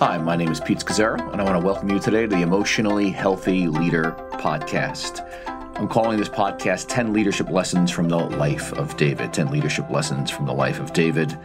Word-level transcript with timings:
Hi, 0.00 0.18
my 0.18 0.34
name 0.34 0.50
is 0.50 0.58
Pete 0.58 0.78
Scazzero, 0.78 1.30
and 1.30 1.40
I 1.40 1.44
want 1.44 1.54
to 1.54 1.64
welcome 1.64 1.88
you 1.88 2.00
today 2.00 2.22
to 2.22 2.26
the 2.26 2.42
Emotionally 2.42 3.10
Healthy 3.10 3.68
Leader 3.68 4.16
podcast. 4.32 5.24
I'm 5.76 5.86
calling 5.86 6.18
this 6.18 6.28
podcast 6.28 6.86
10 6.88 7.12
Leadership 7.12 7.48
Lessons 7.48 7.92
from 7.92 8.08
the 8.08 8.16
Life 8.16 8.72
of 8.72 8.96
David. 8.96 9.32
10 9.32 9.52
Leadership 9.52 9.88
Lessons 9.90 10.32
from 10.32 10.46
the 10.46 10.52
Life 10.52 10.80
of 10.80 10.92
David. 10.92 11.38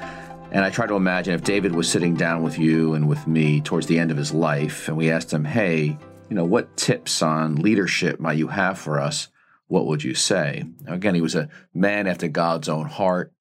And 0.52 0.66
I 0.66 0.72
try 0.72 0.88
to 0.88 0.96
imagine 0.96 1.36
if 1.36 1.44
David 1.44 1.76
was 1.76 1.88
sitting 1.88 2.16
down 2.16 2.42
with 2.42 2.58
you 2.58 2.96
and 2.96 3.08
with 3.08 3.28
me 3.28 3.62
towards 3.62 3.86
the 3.86 4.00
end 4.00 4.10
of 4.10 4.18
his 4.18 4.34
life, 4.34 4.88
and 4.88 4.98
we 4.98 5.12
asked 5.12 5.32
him, 5.32 5.46
hey, 5.46 5.96
you 6.28 6.36
know, 6.36 6.44
what 6.44 6.76
tips 6.76 7.22
on 7.22 7.58
leadership 7.58 8.20
might 8.20 8.40
you 8.40 8.48
have 8.48 8.80
for 8.80 9.00
us? 9.00 9.28
What 9.68 9.86
would 9.86 10.04
you 10.04 10.16
say? 10.16 10.64
Again, 10.88 11.14
he 11.14 11.22
was 11.22 11.36
a 11.36 11.50
man 11.76 12.08
after 12.08 12.28
God's 12.28 12.68
own 12.68 12.88
heart, 12.88 13.32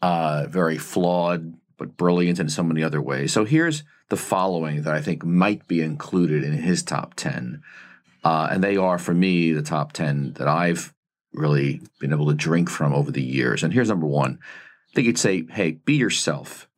uh, 0.00 0.46
very 0.48 0.78
flawed, 0.78 1.52
but 1.78 1.96
brilliant 1.96 2.38
in 2.38 2.48
so 2.48 2.62
many 2.62 2.82
other 2.82 3.00
ways. 3.00 3.32
So 3.32 3.44
here's 3.44 3.82
the 4.08 4.16
following 4.16 4.82
that 4.82 4.94
I 4.94 5.02
think 5.02 5.24
might 5.24 5.66
be 5.66 5.80
included 5.80 6.44
in 6.44 6.52
his 6.52 6.82
top 6.82 7.14
10. 7.14 7.62
Uh, 8.24 8.48
and 8.50 8.62
they 8.62 8.76
are, 8.76 8.98
for 8.98 9.14
me, 9.14 9.52
the 9.52 9.62
top 9.62 9.92
10 9.92 10.34
that 10.34 10.48
I've 10.48 10.92
really 11.32 11.82
been 12.00 12.12
able 12.12 12.26
to 12.28 12.34
drink 12.34 12.70
from 12.70 12.92
over 12.92 13.10
the 13.10 13.22
years. 13.22 13.62
And 13.62 13.72
here's 13.72 13.88
number 13.88 14.06
one 14.06 14.38
I 14.42 14.94
think 14.94 15.06
you'd 15.06 15.18
say, 15.18 15.46
hey, 15.50 15.72
be 15.72 15.94
yourself. 15.94 16.68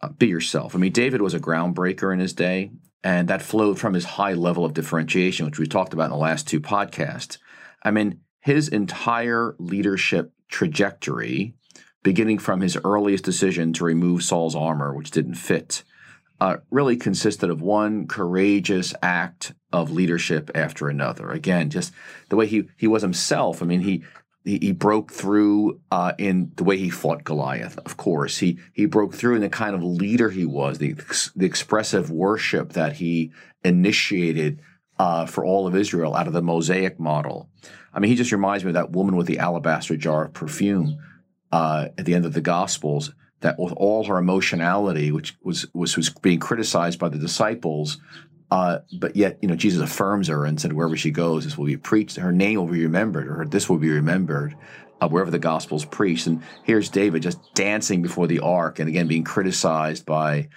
Uh, 0.00 0.08
be 0.08 0.26
yourself. 0.26 0.74
I 0.74 0.78
mean, 0.78 0.92
David 0.92 1.22
was 1.22 1.34
a 1.34 1.40
groundbreaker 1.40 2.12
in 2.12 2.18
his 2.18 2.32
day, 2.32 2.72
and 3.02 3.28
that 3.28 3.40
flowed 3.40 3.78
from 3.78 3.94
his 3.94 4.04
high 4.04 4.34
level 4.34 4.64
of 4.64 4.74
differentiation, 4.74 5.46
which 5.46 5.58
we 5.58 5.66
talked 5.66 5.94
about 5.94 6.06
in 6.06 6.10
the 6.10 6.16
last 6.16 6.46
two 6.46 6.60
podcasts. 6.60 7.38
I 7.82 7.90
mean, 7.90 8.20
his 8.40 8.68
entire 8.68 9.54
leadership 9.58 10.32
trajectory 10.48 11.54
beginning 12.06 12.38
from 12.38 12.60
his 12.60 12.78
earliest 12.84 13.24
decision 13.24 13.72
to 13.72 13.84
remove 13.84 14.22
Saul's 14.22 14.54
armor, 14.54 14.94
which 14.94 15.10
didn't 15.10 15.34
fit, 15.34 15.82
uh, 16.40 16.58
really 16.70 16.96
consisted 16.96 17.50
of 17.50 17.60
one 17.60 18.06
courageous 18.06 18.94
act 19.02 19.54
of 19.72 19.90
leadership 19.90 20.48
after 20.54 20.88
another. 20.88 21.32
Again, 21.32 21.68
just 21.68 21.92
the 22.28 22.36
way 22.36 22.46
he 22.46 22.68
he 22.76 22.86
was 22.86 23.02
himself. 23.02 23.60
I 23.60 23.66
mean, 23.66 23.80
he 23.80 24.04
he, 24.44 24.70
broke 24.70 25.10
through 25.10 25.80
uh, 25.90 26.12
in 26.16 26.52
the 26.54 26.62
way 26.62 26.78
he 26.78 26.90
fought 26.90 27.24
Goliath. 27.24 27.76
Of 27.78 27.96
course, 27.96 28.38
he 28.38 28.60
he 28.72 28.86
broke 28.86 29.12
through 29.12 29.34
in 29.34 29.40
the 29.40 29.48
kind 29.48 29.74
of 29.74 29.82
leader 29.82 30.30
he 30.30 30.46
was, 30.46 30.78
the 30.78 30.92
the 31.34 31.46
expressive 31.46 32.08
worship 32.08 32.74
that 32.74 32.92
he 32.92 33.32
initiated 33.64 34.60
uh, 35.00 35.26
for 35.26 35.44
all 35.44 35.66
of 35.66 35.74
Israel 35.74 36.14
out 36.14 36.28
of 36.28 36.34
the 36.34 36.40
Mosaic 36.40 37.00
model. 37.00 37.48
I 37.92 37.98
mean, 37.98 38.12
he 38.12 38.16
just 38.16 38.30
reminds 38.30 38.62
me 38.62 38.70
of 38.70 38.74
that 38.74 38.92
woman 38.92 39.16
with 39.16 39.26
the 39.26 39.40
alabaster 39.40 39.96
jar 39.96 40.26
of 40.26 40.34
perfume 40.34 41.00
uh, 41.52 41.88
at 41.96 42.04
the 42.04 42.14
end 42.14 42.26
of 42.26 42.32
the 42.32 42.40
Gospels 42.40 43.12
that 43.40 43.58
with 43.58 43.72
all 43.76 44.04
her 44.04 44.18
emotionality, 44.18 45.12
which 45.12 45.36
was 45.42 45.66
was 45.74 45.96
was 45.96 46.08
being 46.08 46.40
criticized 46.40 46.98
by 46.98 47.08
the 47.08 47.18
disciples, 47.18 47.98
uh, 48.50 48.78
but 48.98 49.16
yet 49.16 49.38
you 49.42 49.48
know 49.48 49.56
Jesus 49.56 49.82
affirms 49.82 50.28
her 50.28 50.44
and 50.44 50.60
said 50.60 50.72
wherever 50.72 50.96
she 50.96 51.10
goes, 51.10 51.44
this 51.44 51.58
will 51.58 51.66
be 51.66 51.76
preached. 51.76 52.16
Her 52.16 52.32
name 52.32 52.58
will 52.58 52.66
be 52.66 52.82
remembered, 52.82 53.28
or 53.28 53.44
this 53.44 53.68
will 53.68 53.78
be 53.78 53.90
remembered. 53.90 54.56
Uh, 54.98 55.08
wherever 55.08 55.30
the 55.30 55.38
gospel's 55.38 55.84
preached, 55.84 56.26
and 56.26 56.42
here's 56.62 56.88
David 56.88 57.20
just 57.20 57.38
dancing 57.52 58.00
before 58.00 58.26
the 58.26 58.40
ark, 58.40 58.78
and 58.78 58.88
again 58.88 59.06
being 59.06 59.24
criticized 59.24 60.06
by, 60.06 60.48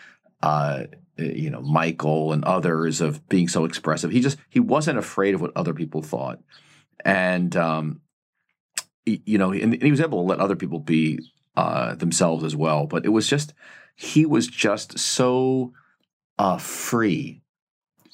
uh, 0.41 0.83
you 1.17 1.49
know, 1.49 1.61
Michal 1.61 2.31
and 2.31 2.45
others 2.45 3.01
of 3.01 3.27
being 3.27 3.49
so 3.49 3.65
expressive. 3.65 4.11
He 4.11 4.21
just 4.21 4.37
he 4.49 4.61
wasn't 4.61 4.97
afraid 4.97 5.35
of 5.35 5.41
what 5.41 5.51
other 5.57 5.73
people 5.73 6.01
thought, 6.01 6.39
and 7.03 7.53
um, 7.57 7.99
you 9.05 9.37
know, 9.37 9.51
and 9.51 9.81
he 9.81 9.91
was 9.91 10.01
able 10.01 10.21
to 10.21 10.27
let 10.27 10.39
other 10.39 10.55
people 10.55 10.79
be 10.79 11.19
uh, 11.55 11.95
themselves 11.95 12.43
as 12.43 12.55
well. 12.55 12.85
But 12.85 13.05
it 13.05 13.09
was 13.09 13.27
just, 13.27 13.53
he 13.95 14.25
was 14.25 14.47
just 14.47 14.99
so 14.99 15.73
uh, 16.37 16.57
free 16.57 17.41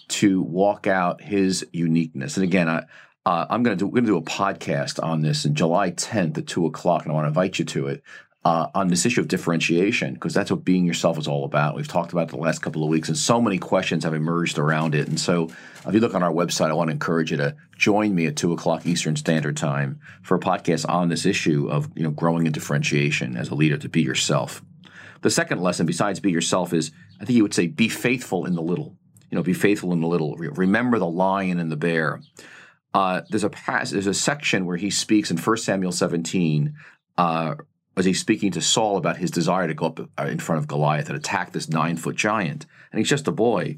to 0.07 0.41
walk 0.41 0.87
out 0.87 1.21
his 1.21 1.65
uniqueness. 1.73 2.37
And 2.37 2.43
again, 2.43 2.69
I, 2.69 2.85
uh, 3.25 3.45
I'm 3.49 3.63
going 3.63 3.77
to 3.77 3.85
do, 3.85 3.91
going 3.91 4.05
to 4.05 4.11
do 4.11 4.17
a 4.17 4.21
podcast 4.21 5.03
on 5.03 5.21
this 5.21 5.45
in 5.45 5.55
July 5.55 5.91
10th 5.91 6.37
at 6.37 6.47
two 6.47 6.65
o'clock, 6.65 7.03
and 7.03 7.11
I 7.11 7.15
want 7.15 7.25
to 7.25 7.29
invite 7.29 7.57
you 7.59 7.65
to 7.65 7.87
it 7.87 8.03
uh, 8.45 8.69
on 8.75 8.89
this 8.89 9.07
issue 9.07 9.19
of 9.19 9.27
differentiation 9.27 10.13
because 10.13 10.33
that's 10.33 10.51
what 10.51 10.63
being 10.63 10.85
yourself 10.85 11.17
is 11.17 11.27
all 11.27 11.45
about. 11.45 11.75
We've 11.75 11.87
talked 11.87 12.13
about 12.13 12.29
it 12.29 12.29
the 12.29 12.37
last 12.37 12.61
couple 12.61 12.83
of 12.83 12.89
weeks, 12.89 13.09
and 13.09 13.17
so 13.17 13.41
many 13.41 13.57
questions 13.57 14.03
have 14.03 14.13
emerged 14.13 14.59
around 14.59 14.93
it. 14.93 15.07
And 15.07 15.19
so, 15.19 15.49
if 15.87 15.93
you 15.93 15.99
look 15.99 16.13
on 16.13 16.21
our 16.21 16.31
website, 16.31 16.69
I 16.69 16.73
want 16.73 16.89
to 16.89 16.93
encourage 16.93 17.31
you 17.31 17.37
to 17.37 17.55
join 17.75 18.13
me 18.13 18.27
at 18.27 18.35
two 18.35 18.53
o'clock 18.53 18.85
Eastern 18.85 19.15
Standard 19.15 19.57
Time 19.57 19.99
for 20.21 20.35
a 20.35 20.39
podcast 20.39 20.87
on 20.87 21.09
this 21.09 21.25
issue 21.25 21.67
of 21.69 21.89
you 21.95 22.03
know 22.03 22.11
growing 22.11 22.45
in 22.45 22.51
differentiation 22.51 23.35
as 23.35 23.49
a 23.49 23.55
leader 23.55 23.77
to 23.77 23.89
be 23.89 24.03
yourself. 24.03 24.61
The 25.21 25.31
second 25.31 25.59
lesson, 25.59 25.87
besides 25.87 26.19
be 26.19 26.31
yourself, 26.31 26.71
is 26.71 26.91
I 27.19 27.25
think 27.25 27.37
you 27.37 27.43
would 27.43 27.55
say 27.55 27.65
be 27.65 27.89
faithful 27.89 28.45
in 28.45 28.53
the 28.53 28.61
little. 28.61 28.95
You 29.31 29.37
know, 29.37 29.43
be 29.43 29.55
faithful 29.55 29.91
in 29.91 30.01
the 30.01 30.07
little. 30.07 30.35
Remember 30.35 30.99
the 30.99 31.07
lion 31.07 31.59
and 31.59 31.71
the 31.71 31.75
bear. 31.75 32.21
Uh, 32.93 33.21
there's 33.29 33.43
a 33.43 33.49
pass, 33.49 33.89
there's 33.89 34.05
a 34.05 34.13
section 34.13 34.67
where 34.67 34.77
he 34.77 34.91
speaks 34.91 35.31
in 35.31 35.37
1 35.37 35.57
Samuel 35.57 35.91
17 35.91 36.75
uh, 37.17 37.55
as 37.97 38.05
he's 38.05 38.19
speaking 38.19 38.51
to 38.51 38.61
Saul 38.61 38.97
about 38.97 39.17
his 39.17 39.31
desire 39.31 39.67
to 39.67 39.73
go 39.73 39.87
up 39.87 39.99
uh, 40.19 40.23
in 40.23 40.39
front 40.39 40.59
of 40.59 40.67
Goliath 40.67 41.07
and 41.07 41.17
attack 41.17 41.51
this 41.51 41.69
nine 41.69 41.97
foot 41.97 42.15
giant. 42.15 42.65
And 42.91 42.99
he's 42.99 43.09
just 43.09 43.27
a 43.27 43.31
boy. 43.31 43.77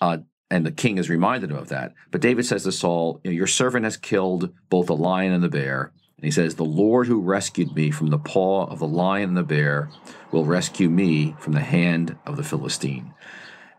Uh, 0.00 0.18
and 0.50 0.64
the 0.64 0.72
king 0.72 0.96
has 0.98 1.10
reminded 1.10 1.50
him 1.50 1.56
of 1.56 1.68
that. 1.68 1.92
But 2.10 2.20
David 2.20 2.46
says 2.46 2.62
to 2.64 2.72
Saul, 2.72 3.20
Your 3.24 3.48
servant 3.48 3.84
has 3.84 3.96
killed 3.96 4.52
both 4.68 4.86
the 4.86 4.96
lion 4.96 5.32
and 5.32 5.42
the 5.42 5.48
bear. 5.48 5.92
And 6.16 6.24
he 6.24 6.30
says, 6.30 6.54
The 6.54 6.64
Lord 6.64 7.08
who 7.08 7.20
rescued 7.20 7.74
me 7.74 7.90
from 7.90 8.08
the 8.08 8.18
paw 8.18 8.66
of 8.66 8.78
the 8.78 8.86
lion 8.86 9.30
and 9.30 9.36
the 9.36 9.42
bear 9.42 9.90
will 10.30 10.44
rescue 10.44 10.88
me 10.88 11.34
from 11.40 11.52
the 11.52 11.60
hand 11.60 12.16
of 12.24 12.36
the 12.36 12.44
Philistine. 12.44 13.12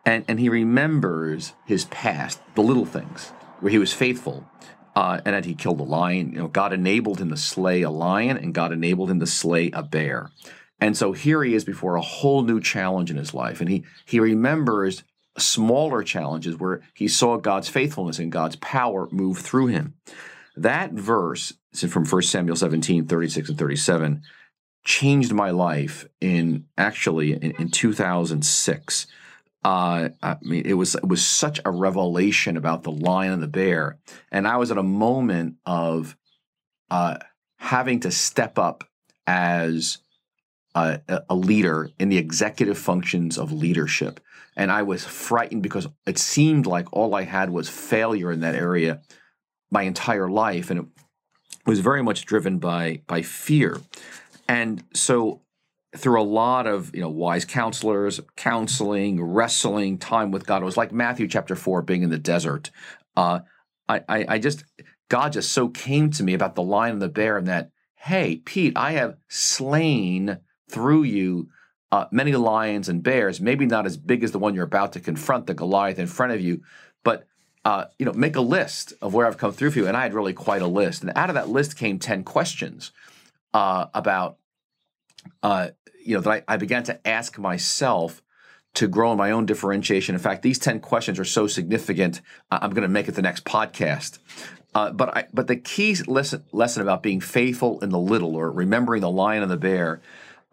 And, 0.05 0.25
and 0.27 0.39
he 0.39 0.49
remembers 0.49 1.53
his 1.65 1.85
past, 1.85 2.39
the 2.55 2.61
little 2.61 2.85
things, 2.85 3.29
where 3.59 3.71
he 3.71 3.79
was 3.79 3.93
faithful 3.93 4.45
uh, 4.97 5.21
and 5.25 5.35
that 5.35 5.45
he 5.45 5.53
killed 5.53 5.79
a 5.79 5.83
lion. 5.83 6.31
You 6.31 6.39
know, 6.39 6.47
God 6.47 6.73
enabled 6.73 7.19
him 7.21 7.29
to 7.29 7.37
slay 7.37 7.83
a 7.83 7.91
lion, 7.91 8.35
and 8.35 8.51
God 8.51 8.71
enabled 8.71 9.11
him 9.11 9.19
to 9.19 9.27
slay 9.27 9.69
a 9.69 9.83
bear. 9.83 10.31
And 10.79 10.97
so 10.97 11.11
here 11.11 11.43
he 11.43 11.53
is 11.53 11.63
before 11.63 11.95
a 11.95 12.01
whole 12.01 12.41
new 12.41 12.59
challenge 12.59 13.11
in 13.11 13.17
his 13.17 13.31
life, 13.31 13.61
and 13.61 13.69
he 13.69 13.83
he 14.05 14.19
remembers 14.19 15.03
smaller 15.37 16.01
challenges 16.01 16.57
where 16.57 16.81
he 16.95 17.07
saw 17.07 17.37
God's 17.37 17.69
faithfulness 17.69 18.17
and 18.17 18.31
God's 18.31 18.55
power 18.55 19.07
move 19.11 19.37
through 19.37 19.67
him. 19.67 19.93
That 20.55 20.93
verse 20.93 21.53
from 21.75 22.07
1 22.07 22.21
Samuel 22.23 22.55
17, 22.55 23.05
36 23.05 23.49
and 23.49 23.57
37 23.59 24.23
changed 24.83 25.31
my 25.31 25.51
life 25.51 26.07
in 26.19 26.65
actually 26.75 27.33
in, 27.33 27.51
in 27.51 27.69
2006 27.69 29.05
uh, 29.63 30.09
I 30.21 30.37
mean, 30.41 30.63
it 30.65 30.75
was 30.75 30.95
it 30.95 31.07
was 31.07 31.25
such 31.25 31.59
a 31.65 31.71
revelation 31.71 32.57
about 32.57 32.83
the 32.83 32.91
lion 32.91 33.33
and 33.33 33.43
the 33.43 33.47
bear, 33.47 33.97
and 34.31 34.47
I 34.47 34.57
was 34.57 34.71
at 34.71 34.77
a 34.77 34.83
moment 34.83 35.55
of 35.65 36.15
uh, 36.89 37.17
having 37.57 37.99
to 38.01 38.11
step 38.11 38.57
up 38.59 38.83
as 39.25 39.97
a, 40.73 41.01
a, 41.27 41.35
leader 41.35 41.89
in 41.99 42.07
the 42.07 42.17
executive 42.17 42.77
functions 42.77 43.37
of 43.37 43.51
leadership, 43.51 44.19
and 44.55 44.71
I 44.71 44.83
was 44.83 45.03
frightened 45.03 45.63
because 45.63 45.87
it 46.05 46.17
seemed 46.17 46.65
like 46.65 46.93
all 46.93 47.15
I 47.15 47.23
had 47.23 47.49
was 47.49 47.67
failure 47.67 48.31
in 48.31 48.41
that 48.41 48.55
area 48.55 49.01
my 49.71 49.83
entire 49.83 50.29
life, 50.29 50.69
and 50.69 50.79
it 50.79 50.85
was 51.65 51.79
very 51.79 52.03
much 52.03 52.25
driven 52.25 52.59
by 52.59 53.01
by 53.07 53.23
fear, 53.23 53.81
and 54.47 54.83
so 54.93 55.41
through 55.95 56.21
a 56.21 56.23
lot 56.23 56.67
of 56.67 56.93
you 56.93 57.01
know 57.01 57.09
wise 57.09 57.45
counselors, 57.45 58.19
counseling, 58.35 59.23
wrestling, 59.23 59.97
time 59.97 60.31
with 60.31 60.45
God. 60.45 60.61
It 60.61 60.65
was 60.65 60.77
like 60.77 60.91
Matthew 60.91 61.27
chapter 61.27 61.55
four, 61.55 61.81
being 61.81 62.03
in 62.03 62.09
the 62.09 62.17
desert. 62.17 62.71
Uh, 63.15 63.39
I, 63.87 64.01
I, 64.07 64.25
I 64.27 64.39
just 64.39 64.63
God 65.09 65.33
just 65.33 65.51
so 65.51 65.69
came 65.69 66.11
to 66.11 66.23
me 66.23 66.33
about 66.33 66.55
the 66.55 66.63
lion 66.63 66.93
and 66.93 67.01
the 67.01 67.09
bear, 67.09 67.37
and 67.37 67.47
that 67.47 67.71
hey, 67.95 68.37
Pete, 68.37 68.77
I 68.77 68.93
have 68.93 69.17
slain 69.27 70.39
through 70.69 71.03
you 71.03 71.49
uh, 71.91 72.05
many 72.11 72.33
lions 72.33 72.89
and 72.89 73.01
bears. 73.01 73.39
Maybe 73.39 73.65
not 73.65 73.85
as 73.85 73.97
big 73.97 74.23
as 74.23 74.31
the 74.31 74.39
one 74.39 74.55
you're 74.55 74.65
about 74.65 74.93
to 74.93 74.99
confront, 74.99 75.47
the 75.47 75.53
Goliath 75.53 75.99
in 75.99 76.07
front 76.07 76.33
of 76.33 76.41
you, 76.41 76.61
but 77.03 77.25
uh, 77.65 77.85
you 77.97 78.05
know, 78.05 78.13
make 78.13 78.35
a 78.35 78.41
list 78.41 78.93
of 79.01 79.13
where 79.13 79.27
I've 79.27 79.37
come 79.37 79.51
through 79.51 79.71
for 79.71 79.79
you. 79.79 79.87
And 79.87 79.97
I 79.97 80.03
had 80.03 80.13
really 80.13 80.33
quite 80.33 80.61
a 80.61 80.67
list, 80.67 81.01
and 81.01 81.11
out 81.15 81.29
of 81.29 81.35
that 81.35 81.49
list 81.49 81.77
came 81.77 81.97
ten 81.99 82.23
questions 82.23 82.91
uh, 83.53 83.87
about 83.93 84.37
uh, 85.43 85.69
you 86.03 86.15
know, 86.15 86.21
that 86.21 86.43
I, 86.47 86.53
I 86.53 86.57
began 86.57 86.83
to 86.83 87.07
ask 87.07 87.37
myself 87.37 88.21
to 88.75 88.87
grow 88.87 89.11
in 89.11 89.17
my 89.17 89.31
own 89.31 89.45
differentiation. 89.45 90.13
In 90.13 90.21
fact, 90.21 90.43
these 90.43 90.59
10 90.59 90.79
questions 90.81 91.19
are 91.19 91.25
so 91.25 91.47
significant, 91.47 92.21
I'm 92.51 92.71
going 92.71 92.83
to 92.83 92.87
make 92.87 93.07
it 93.07 93.15
the 93.15 93.21
next 93.21 93.43
podcast. 93.43 94.19
Uh, 94.75 94.91
but 94.91 95.17
I, 95.17 95.25
but 95.33 95.47
the 95.47 95.55
key 95.55 95.95
lesson, 96.05 96.43
lesson 96.51 96.83
about 96.83 97.01
being 97.01 97.19
faithful 97.19 97.79
in 97.79 97.89
the 97.89 97.97
little 97.97 98.35
or 98.35 98.51
remembering 98.51 99.01
the 99.01 99.09
lion 99.09 99.41
and 99.41 99.51
the 99.51 99.57
bear 99.57 100.01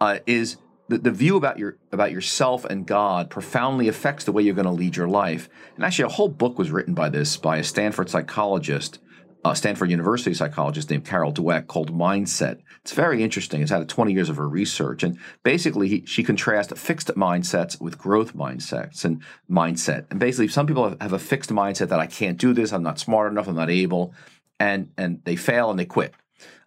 uh, 0.00 0.20
is 0.26 0.56
the, 0.88 0.98
the 0.98 1.10
view 1.10 1.36
about 1.36 1.58
your 1.58 1.76
about 1.92 2.12
yourself 2.12 2.64
and 2.64 2.86
God 2.86 3.30
profoundly 3.30 3.88
affects 3.88 4.24
the 4.24 4.32
way 4.32 4.42
you're 4.42 4.54
going 4.54 4.64
to 4.66 4.70
lead 4.70 4.96
your 4.96 5.08
life. 5.08 5.48
And 5.76 5.84
actually, 5.84 6.06
a 6.06 6.14
whole 6.14 6.28
book 6.28 6.58
was 6.58 6.70
written 6.70 6.94
by 6.94 7.08
this 7.08 7.36
by 7.36 7.58
a 7.58 7.64
Stanford 7.64 8.08
psychologist 8.08 8.98
uh, 9.44 9.52
Stanford 9.52 9.90
University 9.90 10.32
psychologist 10.34 10.88
named 10.88 11.04
Carol 11.04 11.32
Dweck 11.32 11.66
called 11.66 11.92
Mindset. 11.92 12.60
It's 12.80 12.92
very 12.92 13.22
interesting. 13.22 13.60
It's 13.60 13.70
had 13.70 13.86
20 13.86 14.12
years 14.12 14.30
of 14.30 14.36
her 14.36 14.48
research, 14.48 15.02
and 15.02 15.18
basically 15.42 15.88
he, 15.88 16.04
she 16.06 16.22
contrasts 16.22 16.72
fixed 16.80 17.08
mindsets 17.08 17.80
with 17.80 17.98
growth 17.98 18.34
mindsets 18.34 19.04
and 19.04 19.22
mindset. 19.50 20.06
And 20.10 20.18
basically, 20.18 20.48
some 20.48 20.66
people 20.66 20.88
have, 20.88 21.00
have 21.00 21.12
a 21.12 21.18
fixed 21.18 21.50
mindset 21.50 21.88
that 21.88 22.00
I 22.00 22.06
can't 22.06 22.38
do 22.38 22.54
this, 22.54 22.72
I'm 22.72 22.82
not 22.82 22.98
smart 22.98 23.30
enough, 23.30 23.46
I'm 23.46 23.54
not 23.54 23.70
able, 23.70 24.14
and 24.58 24.90
and 24.96 25.20
they 25.24 25.36
fail 25.36 25.70
and 25.70 25.78
they 25.78 25.86
quit. 25.86 26.14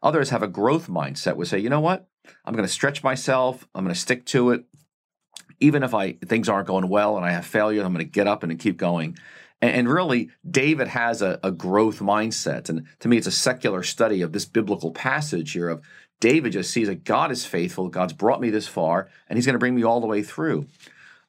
Others 0.04 0.30
have 0.30 0.44
a 0.44 0.48
growth 0.48 0.88
mindset, 0.88 1.36
would 1.36 1.48
say, 1.48 1.58
you 1.58 1.70
know 1.70 1.80
what, 1.80 2.08
I'm 2.46 2.54
going 2.54 2.68
to 2.68 2.72
stretch 2.72 3.04
myself, 3.04 3.68
I'm 3.74 3.84
going 3.84 3.94
to 3.94 4.00
stick 4.00 4.26
to 4.28 4.52
it, 4.52 4.66
even 5.60 5.84
if 5.84 5.94
I 5.94 6.14
things 6.14 6.50
aren't 6.50 6.68
going 6.68 6.88
well 6.90 7.18
and 7.18 7.26
I 7.26 7.32
have 7.32 7.46
failure, 7.46 7.84
I'm 7.84 7.94
going 7.94 8.06
to 8.06 8.12
get 8.12 8.28
up 8.28 8.44
and 8.44 8.58
keep 8.60 8.78
going. 8.78 9.18
And, 9.62 9.72
and 9.72 9.90
really, 9.90 10.30
David 10.50 10.88
has 10.90 11.22
a, 11.22 11.40
a 11.44 11.52
growth 11.52 12.00
mindset. 12.00 12.70
And 12.70 12.88
to 13.00 13.08
me, 13.08 13.18
it's 13.18 13.28
a 13.28 13.32
secular 13.32 13.84
study 13.84 14.22
of 14.22 14.32
this 14.32 14.46
biblical 14.46 14.92
passage 14.92 15.52
here 15.52 15.70
of 15.70 15.82
David 16.20 16.54
just 16.54 16.72
sees 16.72 16.88
that 16.88 17.04
God 17.04 17.32
is 17.32 17.46
faithful, 17.46 17.90
God's 17.90 18.14
brought 18.14 18.42
me 18.42 18.50
this 18.50 18.68
far, 18.68 19.10
and 19.30 19.38
he's 19.38 19.46
going 19.46 19.54
to 19.54 19.60
bring 19.60 19.76
me 19.76 19.84
all 19.84 20.02
the 20.02 20.08
way 20.08 20.24
through. 20.24 20.66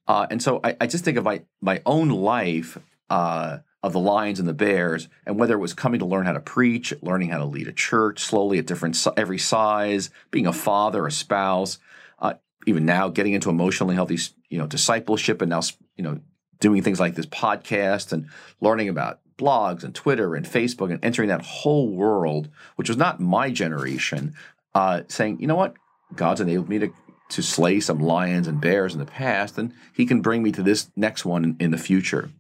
Uh, 0.07 0.27
and 0.31 0.43
so 0.43 0.61
I, 0.65 0.77
I, 0.81 0.87
just 0.87 1.05
think 1.05 1.19
of 1.19 1.25
my, 1.25 1.43
my 1.61 1.83
own 1.85 2.09
life 2.09 2.79
uh, 3.11 3.59
of 3.83 3.93
the 3.93 4.01
lions 4.01 4.41
and 4.41 4.49
the 4.49 4.55
bears, 4.55 5.09
and 5.27 5.39
whether 5.39 5.55
it 5.55 5.59
was 5.59 5.75
coming 5.75 6.01
to 6.01 6.07
learn 6.07 6.25
how 6.25 6.33
to 6.33 6.41
preach, 6.41 6.95
learning 7.03 7.29
how 7.29 7.39
to 7.39 7.45
lead 7.45 7.69
a 7.69 7.73
church 7.73 8.21
slowly 8.21 8.59
at 8.59 8.67
different 8.67 9.07
every 9.19 9.39
size, 9.39 10.09
being 10.31 10.47
a 10.47 10.53
father, 10.53 11.07
a 11.07 11.13
spouse, 11.13 11.79
uh, 12.21 12.35
even 12.67 12.87
now 12.87 13.09
getting 13.09 13.35
into 13.35 13.51
emotionally 13.51 13.95
healthy, 13.95 14.19
you 14.49 14.59
know, 14.59 14.67
discipleship, 14.67 15.43
and 15.43 15.51
now 15.51 15.61
you 15.97 16.03
know 16.05 16.19
doing 16.61 16.83
things 16.83 17.01
like 17.01 17.15
this 17.15 17.27
podcast 17.27 18.13
and 18.13 18.29
learning 18.61 18.89
about 18.89 19.21
blogs 19.39 19.85
and 19.85 19.95
Twitter 19.95 20.35
and 20.35 20.45
Facebook 20.45 20.91
and 20.91 21.05
entering 21.05 21.29
that 21.29 21.43
whole 21.43 21.89
world, 21.89 22.49
which 22.77 22.89
was 22.89 22.97
not 22.97 23.21
my 23.21 23.51
generation, 23.51 24.35
uh, 24.75 25.03
saying, 25.09 25.41
you 25.41 25.47
know 25.47 25.57
what, 25.57 25.75
God's 26.15 26.41
enabled 26.41 26.69
me 26.69 26.79
to 26.81 26.93
to 27.31 27.43
slay 27.43 27.79
some 27.81 28.01
lions 28.01 28.47
and 28.47 28.61
bears 28.61 28.95
in 28.95 29.01
the 29.01 29.07
past, 29.07 29.59
and 29.59 29.73
He 29.93 30.07
can 30.07 30.23
bring 30.23 30.43
me 30.43 30.53
to 30.53 30.63
this 30.63 30.91
next 30.97 31.25
one 31.25 31.57
in, 31.61 31.71
the 31.71 31.79
future. 31.79 32.31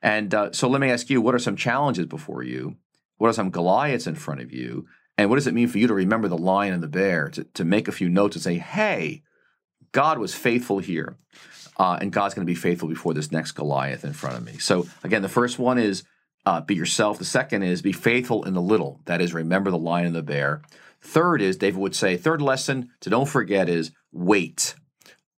And 0.00 0.32
uh, 0.34 0.52
so, 0.52 0.68
let 0.68 0.80
me 0.80 0.90
ask 0.90 1.10
you: 1.10 1.20
What 1.20 1.34
are 1.34 1.40
some 1.40 1.56
challenges 1.56 2.06
before 2.06 2.42
you? 2.42 2.76
What 3.18 3.28
are 3.28 3.34
some 3.34 3.50
Goliaths 3.50 4.06
in 4.06 4.14
front 4.14 4.40
of 4.40 4.52
you? 4.52 4.86
And 5.18 5.28
what 5.28 5.36
does 5.36 5.46
it 5.46 5.54
mean 5.54 5.68
for 5.68 5.78
you 5.78 5.86
to 5.86 5.94
remember 5.94 6.28
the 6.28 6.38
lion 6.38 6.74
and 6.74 6.82
the 6.82 6.88
bear? 6.88 7.28
To, 7.30 7.44
to 7.44 7.64
make 7.64 7.88
a 7.88 7.92
few 7.92 8.08
notes 8.08 8.36
and 8.36 8.42
say, 8.42 8.58
"Hey, 8.58 9.22
God 9.92 10.18
was 10.18 10.34
faithful 10.34 10.78
here." 10.78 11.16
uh, 11.76 11.98
and 12.00 12.12
God's 12.12 12.34
going 12.34 12.46
to 12.46 12.50
be 12.50 12.58
faithful 12.58 12.88
before 12.88 13.14
this 13.14 13.32
next 13.32 13.52
Goliath 13.52 14.04
in 14.04 14.12
front 14.12 14.36
of 14.36 14.44
me. 14.44 14.58
So 14.58 14.86
again, 15.02 15.22
the 15.22 15.28
first 15.28 15.58
one 15.58 15.78
is 15.78 16.04
uh, 16.44 16.60
be 16.60 16.74
yourself. 16.74 17.18
The 17.18 17.24
second 17.24 17.62
is 17.62 17.82
be 17.82 17.92
faithful 17.92 18.44
in 18.44 18.54
the 18.54 18.62
little. 18.62 19.00
That 19.06 19.20
is, 19.20 19.32
remember 19.32 19.70
the 19.70 19.78
lion 19.78 20.06
and 20.06 20.14
the 20.14 20.22
bear. 20.22 20.62
Third 21.00 21.40
is 21.42 21.56
David 21.56 21.80
would 21.80 21.96
say. 21.96 22.16
Third 22.16 22.42
lesson 22.42 22.90
to 23.00 23.10
don't 23.10 23.28
forget 23.28 23.68
is 23.68 23.92
wait 24.12 24.74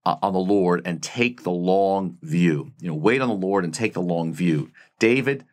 uh, 0.06 0.18
on 0.22 0.34
the 0.34 0.40
Lord 0.40 0.82
and 0.86 1.02
take 1.02 1.44
the 1.44 1.52
long 1.52 2.18
view. 2.22 2.74
You 2.80 2.90
know, 2.90 2.96
wait 2.96 3.22
on 3.22 3.30
the 3.30 3.36
Lord 3.36 3.64
and 3.64 3.74
take 3.74 3.94
the 3.94 4.02
long 4.02 4.34
view. 4.34 4.72
David 5.00 5.46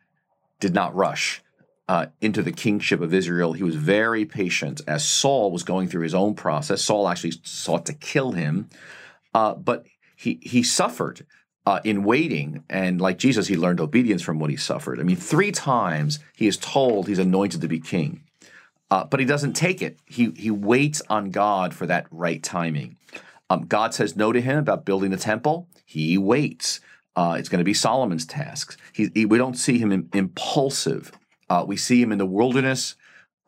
did 0.59 0.73
not 0.73 0.95
rush. 0.95 1.41
Uh, 1.91 2.05
into 2.21 2.41
the 2.41 2.53
kingship 2.53 3.01
of 3.01 3.13
Israel. 3.13 3.51
He 3.51 3.63
was 3.63 3.75
very 3.75 4.23
patient 4.23 4.79
as 4.87 5.03
Saul 5.03 5.51
was 5.51 5.63
going 5.63 5.89
through 5.89 6.03
his 6.03 6.15
own 6.15 6.35
process. 6.35 6.81
Saul 6.81 7.09
actually 7.09 7.33
sought 7.43 7.85
to 7.87 7.93
kill 8.11 8.31
him, 8.31 8.69
uh, 9.33 9.55
but 9.55 9.79
he 10.15 10.39
he 10.41 10.63
suffered 10.63 11.17
uh, 11.65 11.81
in 11.83 12.05
waiting, 12.05 12.63
and 12.69 13.01
like 13.01 13.17
Jesus, 13.17 13.47
he 13.47 13.57
learned 13.57 13.81
obedience 13.81 14.21
from 14.21 14.39
what 14.39 14.49
he 14.49 14.55
suffered. 14.55 15.01
I 15.01 15.03
mean, 15.03 15.17
three 15.17 15.51
times 15.51 16.19
he 16.41 16.47
is 16.47 16.55
told 16.55 17.07
he's 17.07 17.19
anointed 17.19 17.59
to 17.59 17.67
be 17.67 17.81
king, 17.81 18.23
uh, 18.89 19.03
but 19.03 19.19
he 19.19 19.25
doesn't 19.25 19.57
take 19.65 19.81
it. 19.81 19.99
He 20.05 20.31
he 20.45 20.49
waits 20.49 21.01
on 21.09 21.29
God 21.29 21.73
for 21.73 21.85
that 21.87 22.05
right 22.09 22.41
timing. 22.41 22.95
Um, 23.49 23.65
God 23.67 23.93
says 23.93 24.15
no 24.15 24.31
to 24.31 24.39
him 24.39 24.59
about 24.59 24.85
building 24.85 25.11
the 25.11 25.17
temple. 25.17 25.67
He 25.85 26.17
waits. 26.17 26.79
Uh, 27.17 27.35
it's 27.37 27.49
going 27.49 27.59
to 27.65 27.71
be 27.73 27.73
Solomon's 27.73 28.25
tasks. 28.25 28.77
He, 28.93 29.09
he, 29.13 29.25
we 29.25 29.37
don't 29.37 29.57
see 29.57 29.77
him 29.77 30.09
impulsive. 30.13 31.11
Uh, 31.51 31.65
we 31.67 31.75
see 31.75 32.01
him 32.01 32.13
in 32.13 32.17
the 32.17 32.25
wilderness, 32.25 32.95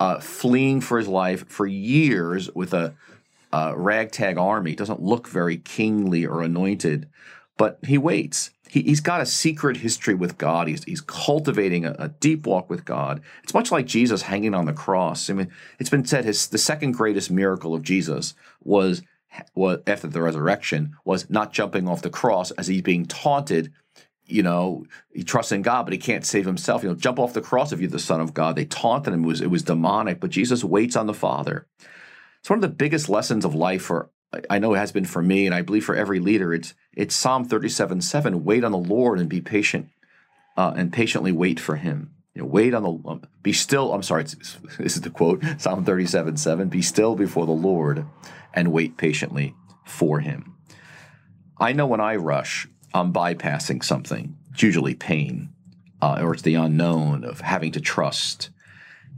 uh, 0.02 0.20
fleeing 0.20 0.82
for 0.82 0.98
his 0.98 1.08
life 1.08 1.48
for 1.48 1.66
years 1.66 2.50
with 2.54 2.74
a 2.74 2.94
uh, 3.54 3.72
ragtag 3.78 4.38
army. 4.38 4.76
Doesn't 4.76 5.02
look 5.02 5.26
very 5.26 5.56
kingly 5.56 6.26
or 6.26 6.42
anointed, 6.42 7.08
but 7.58 7.80
he 7.88 7.98
waits. 7.98 8.50
He, 8.68 8.90
has 8.90 9.00
got 9.00 9.22
a 9.22 9.26
secret 9.26 9.78
history 9.78 10.16
with 10.16 10.38
God. 10.38 10.68
He's, 10.68 10.84
he's 10.84 11.00
cultivating 11.00 11.86
a, 11.86 11.96
a, 11.98 12.10
deep 12.10 12.46
walk 12.46 12.70
with 12.70 12.84
God. 12.84 13.22
It's 13.42 13.54
much 13.54 13.72
like 13.72 13.86
Jesus 13.86 14.24
hanging 14.24 14.54
on 14.54 14.66
the 14.66 14.74
cross. 14.74 15.30
I 15.30 15.34
mean, 15.34 15.50
it's 15.80 15.90
been 15.90 16.04
said 16.04 16.26
his 16.26 16.48
the 16.48 16.58
second 16.58 16.92
greatest 16.92 17.32
miracle 17.32 17.74
of 17.74 17.84
Jesus 17.84 18.34
was 18.62 19.02
was 19.56 19.80
after 19.88 20.08
the 20.08 20.22
resurrection 20.22 20.98
was 21.06 21.30
not 21.30 21.54
jumping 21.54 21.88
off 21.88 22.02
the 22.02 22.10
cross 22.10 22.52
as 22.52 22.68
he's 22.68 22.82
being 22.82 23.06
taunted. 23.06 23.72
You 24.34 24.44
know, 24.44 24.86
he 25.14 25.24
trusts 25.24 25.52
in 25.52 25.62
God, 25.62 25.84
but 25.84 25.94
he 25.94 26.00
can't 26.00 26.26
save 26.26 26.46
himself. 26.46 26.84
You 26.84 26.90
know, 26.90 26.96
jump 26.96 27.20
off 27.20 27.34
the 27.34 27.42
cross 27.42 27.72
if 27.72 27.80
you're 27.80 27.90
the 27.90 28.00
Son 28.00 28.20
of 28.20 28.34
God. 28.34 28.56
They 28.56 28.66
taunted 28.66 29.14
him. 29.14 29.24
It 29.24 29.28
was 29.28 29.42
it 29.42 29.52
was 29.52 29.64
demonic, 29.64 30.20
but 30.20 30.32
Jesus 30.32 30.64
waits 30.64 30.96
on 30.96 31.08
the 31.08 31.14
Father. 31.14 31.68
It's 32.40 32.50
one 32.50 32.58
of 32.58 32.64
the 32.64 32.70
biggest 32.70 33.08
lessons 33.08 33.46
of 33.46 33.56
life 33.56 33.84
for 33.84 34.10
I 34.50 34.60
know 34.60 34.74
it 34.74 34.80
has 34.80 34.92
been 34.92 35.06
for 35.06 35.22
me, 35.22 35.46
and 35.46 35.54
I 35.54 35.62
believe 35.62 35.86
for 35.86 35.96
every 35.96 36.20
leader. 36.20 36.54
It's 36.54 36.74
it's 36.96 37.16
Psalm 37.16 37.46
thirty 37.46 37.70
seven 37.70 38.02
seven. 38.02 38.44
Wait 38.44 38.64
on 38.64 38.72
the 38.72 38.78
Lord 38.78 39.20
and 39.20 39.30
be 39.30 39.42
patient, 39.42 39.90
uh, 40.58 40.74
and 40.76 40.92
patiently 40.92 41.32
wait 41.32 41.60
for 41.60 41.76
Him. 41.76 42.14
You 42.34 42.42
know, 42.42 42.48
wait 42.48 42.74
on 42.74 42.84
the 42.84 43.10
um, 43.10 43.22
be 43.42 43.54
still. 43.54 43.94
I'm 43.94 44.04
sorry, 44.04 44.24
this 44.80 44.96
is 44.96 45.02
the 45.02 45.10
quote 45.10 45.44
Psalm 45.58 45.86
thirty 45.86 46.08
seven 46.08 46.38
seven. 46.38 46.70
Be 46.70 46.82
still 46.82 47.16
before 47.16 47.46
the 47.46 47.52
Lord, 47.52 48.06
and 48.54 48.72
wait 48.72 48.98
patiently 48.98 49.56
for 49.86 50.20
Him. 50.20 50.56
I 51.58 51.74
know 51.74 51.86
when 51.86 52.02
I 52.02 52.16
rush, 52.16 52.68
I'm 52.94 53.12
bypassing 53.12 53.84
something. 53.84 54.38
It's 54.52 54.64
usually 54.64 54.94
pain, 54.94 55.50
uh, 56.02 56.20
or 56.22 56.34
it's 56.34 56.44
the 56.44 56.56
unknown 56.56 57.24
of 57.24 57.42
having 57.42 57.72
to 57.74 57.82
trust. 57.82 58.50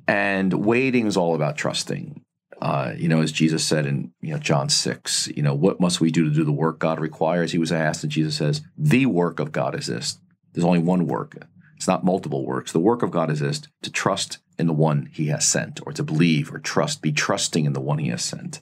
And 0.08 0.54
waiting 0.54 1.08
is 1.08 1.18
all 1.18 1.36
about 1.36 1.58
trusting. 1.58 2.22
Uh, 2.62 2.94
you 2.96 3.10
know, 3.10 3.22
as 3.22 3.34
Jesus 3.34 3.66
said 3.66 3.86
in 3.86 4.14
you 4.22 4.32
know 4.32 4.40
John 4.40 4.70
six, 4.70 5.28
you 5.36 5.44
know, 5.44 5.54
what 5.54 5.80
must 5.80 6.00
we 6.00 6.10
do 6.10 6.24
to 6.24 6.30
do 6.30 6.44
the 6.46 6.52
work 6.52 6.80
God 6.80 7.00
requires? 7.00 7.52
He 7.52 7.58
was 7.58 7.72
asked, 7.72 8.04
and 8.04 8.12
Jesus 8.12 8.38
says, 8.38 8.62
the 8.78 9.06
work 9.08 9.40
of 9.40 9.52
God 9.52 9.76
is 9.78 9.88
this. 9.88 10.20
There's 10.54 10.66
only 10.66 10.80
one 10.80 11.06
work. 11.06 11.36
It's 11.76 11.88
not 11.88 12.06
multiple 12.06 12.46
works. 12.46 12.72
The 12.72 12.80
work 12.80 13.04
of 13.04 13.12
God 13.12 13.30
is 13.30 13.42
this: 13.42 13.62
to 13.82 13.92
trust 13.92 14.38
in 14.58 14.68
the 14.68 14.74
one 14.74 15.10
He 15.12 15.28
has 15.28 15.46
sent, 15.46 15.86
or 15.86 15.92
to 15.92 16.04
believe 16.04 16.54
or 16.54 16.60
trust, 16.60 17.02
be 17.02 17.12
trusting 17.12 17.66
in 17.66 17.74
the 17.74 17.82
one 17.82 17.98
He 17.98 18.08
has 18.08 18.24
sent. 18.24 18.62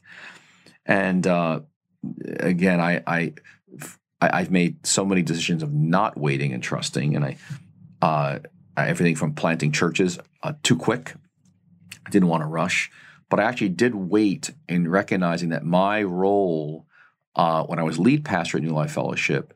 And 0.87 1.27
uh, 1.27 1.59
again, 2.39 2.81
I, 2.81 3.03
I 3.05 3.33
I've 4.31 4.51
made 4.51 4.85
so 4.85 5.05
many 5.05 5.21
decisions 5.21 5.63
of 5.63 5.73
not 5.73 6.17
waiting 6.17 6.53
and 6.53 6.61
trusting, 6.61 7.15
and 7.15 7.25
I 7.25 7.37
uh, 8.01 8.39
everything 8.75 9.15
from 9.15 9.33
planting 9.33 9.71
churches 9.71 10.19
uh, 10.41 10.53
too 10.63 10.75
quick. 10.75 11.13
I 12.05 12.09
didn't 12.09 12.27
want 12.29 12.41
to 12.41 12.47
rush. 12.47 12.91
But 13.29 13.39
I 13.39 13.43
actually 13.43 13.69
did 13.69 13.95
wait 13.95 14.51
in 14.69 14.87
recognizing 14.87 15.49
that 15.49 15.65
my 15.65 16.03
role 16.03 16.85
uh, 17.35 17.63
when 17.63 17.79
I 17.79 17.83
was 17.83 17.97
lead 17.97 18.23
pastor 18.23 18.57
at 18.57 18.63
New 18.63 18.73
Life 18.73 18.91
Fellowship 18.91 19.53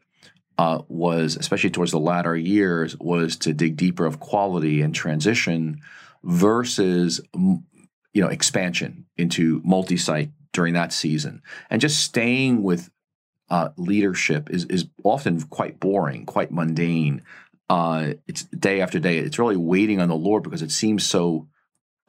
uh, 0.57 0.81
was, 0.87 1.35
especially 1.35 1.69
towards 1.69 1.91
the 1.91 1.99
latter 1.99 2.35
years, 2.35 2.97
was 2.97 3.35
to 3.37 3.53
dig 3.53 3.77
deeper 3.77 4.05
of 4.05 4.19
quality 4.19 4.81
and 4.81 4.95
transition 4.95 5.81
versus 6.23 7.21
you 7.35 7.61
know 8.15 8.29
expansion 8.29 9.05
into 9.15 9.61
multi-site 9.63 10.31
during 10.53 10.73
that 10.73 10.91
season, 10.91 11.43
and 11.69 11.79
just 11.79 11.99
staying 11.99 12.63
with 12.63 12.89
uh, 13.49 13.69
leadership 13.77 14.49
is 14.49 14.65
is 14.65 14.87
often 15.03 15.41
quite 15.43 15.79
boring, 15.79 16.25
quite 16.25 16.51
mundane. 16.51 17.21
Uh, 17.69 18.13
it's 18.27 18.43
day 18.45 18.81
after 18.81 18.99
day. 18.99 19.17
It's 19.17 19.39
really 19.39 19.57
waiting 19.57 19.99
on 19.99 20.09
the 20.09 20.15
Lord 20.15 20.43
because 20.43 20.61
it 20.61 20.71
seems 20.71 21.05
so 21.05 21.47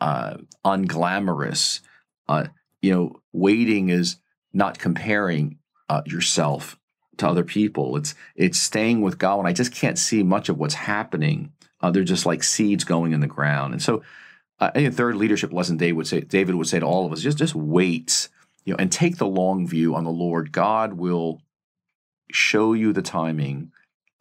uh, 0.00 0.38
unglamorous. 0.64 1.80
Uh, 2.28 2.47
you 2.83 2.92
know, 2.92 3.21
waiting 3.33 3.88
is 3.88 4.16
not 4.52 4.78
comparing 4.78 5.59
uh, 5.88 6.02
yourself 6.07 6.78
to 7.18 7.28
other 7.28 7.45
people. 7.45 7.97
It's 7.97 8.14
it's 8.35 8.59
staying 8.59 9.00
with 9.02 9.18
God. 9.18 9.40
And 9.40 9.49
I 9.49 9.52
just 9.52 9.73
can't 9.75 9.99
see 9.99 10.23
much 10.23 10.49
of 10.49 10.59
what's 10.59 10.75
happening. 10.75 11.52
Uh, 11.80 11.90
they're 11.90 12.04
just 12.04 12.26
like 12.26 12.42
seeds 12.42 12.85
going 12.85 13.12
in 13.12 13.21
the 13.21 13.26
ground. 13.26 13.73
And 13.73 13.83
so, 13.83 14.02
uh, 14.61 14.90
third 14.90 15.16
leadership 15.16 15.52
lesson 15.52 15.76
David 15.76 15.97
would 15.97 16.07
say 16.07 16.21
David 16.21 16.54
would 16.57 16.66
say 16.66 16.80
to 16.80 16.87
all 16.87 17.07
of 17.07 17.12
us: 17.12 17.21
just 17.21 17.38
just 17.38 17.54
wait, 17.54 18.28
you 18.69 18.75
know, 18.75 18.79
and 18.79 18.93
take 18.93 19.17
the 19.17 19.27
long 19.27 19.67
view 19.67 19.95
on 19.95 20.05
the 20.05 20.11
Lord. 20.11 20.53
God 20.53 20.93
will 20.93 21.41
show 22.31 22.75
you 22.75 22.93
the 22.93 23.01
timing 23.01 23.73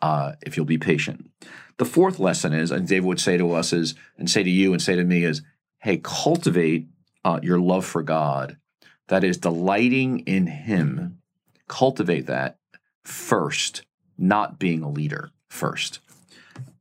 uh, 0.01 0.33
if 0.41 0.55
you'll 0.55 0.65
be 0.65 0.77
patient. 0.77 1.29
The 1.75 1.83
fourth 1.83 2.17
lesson 2.17 2.53
is, 2.53 2.71
and 2.71 2.87
David 2.87 3.07
would 3.07 3.19
say 3.19 3.35
to 3.35 3.51
us 3.51 3.73
is, 3.73 3.93
and 4.17 4.29
say 4.29 4.43
to 4.43 4.49
you, 4.49 4.71
and 4.71 4.81
say 4.81 4.95
to 4.95 5.03
me 5.03 5.25
is, 5.25 5.41
hey, 5.79 5.99
cultivate 6.01 6.87
uh, 7.25 7.41
your 7.43 7.59
love 7.59 7.85
for 7.85 8.01
God. 8.01 8.55
That 9.09 9.25
is 9.25 9.37
delighting 9.37 10.19
in 10.19 10.47
Him. 10.47 11.17
Cultivate 11.67 12.27
that 12.27 12.57
first, 13.03 13.81
not 14.17 14.57
being 14.57 14.81
a 14.81 14.89
leader 14.89 15.31
first. 15.49 15.99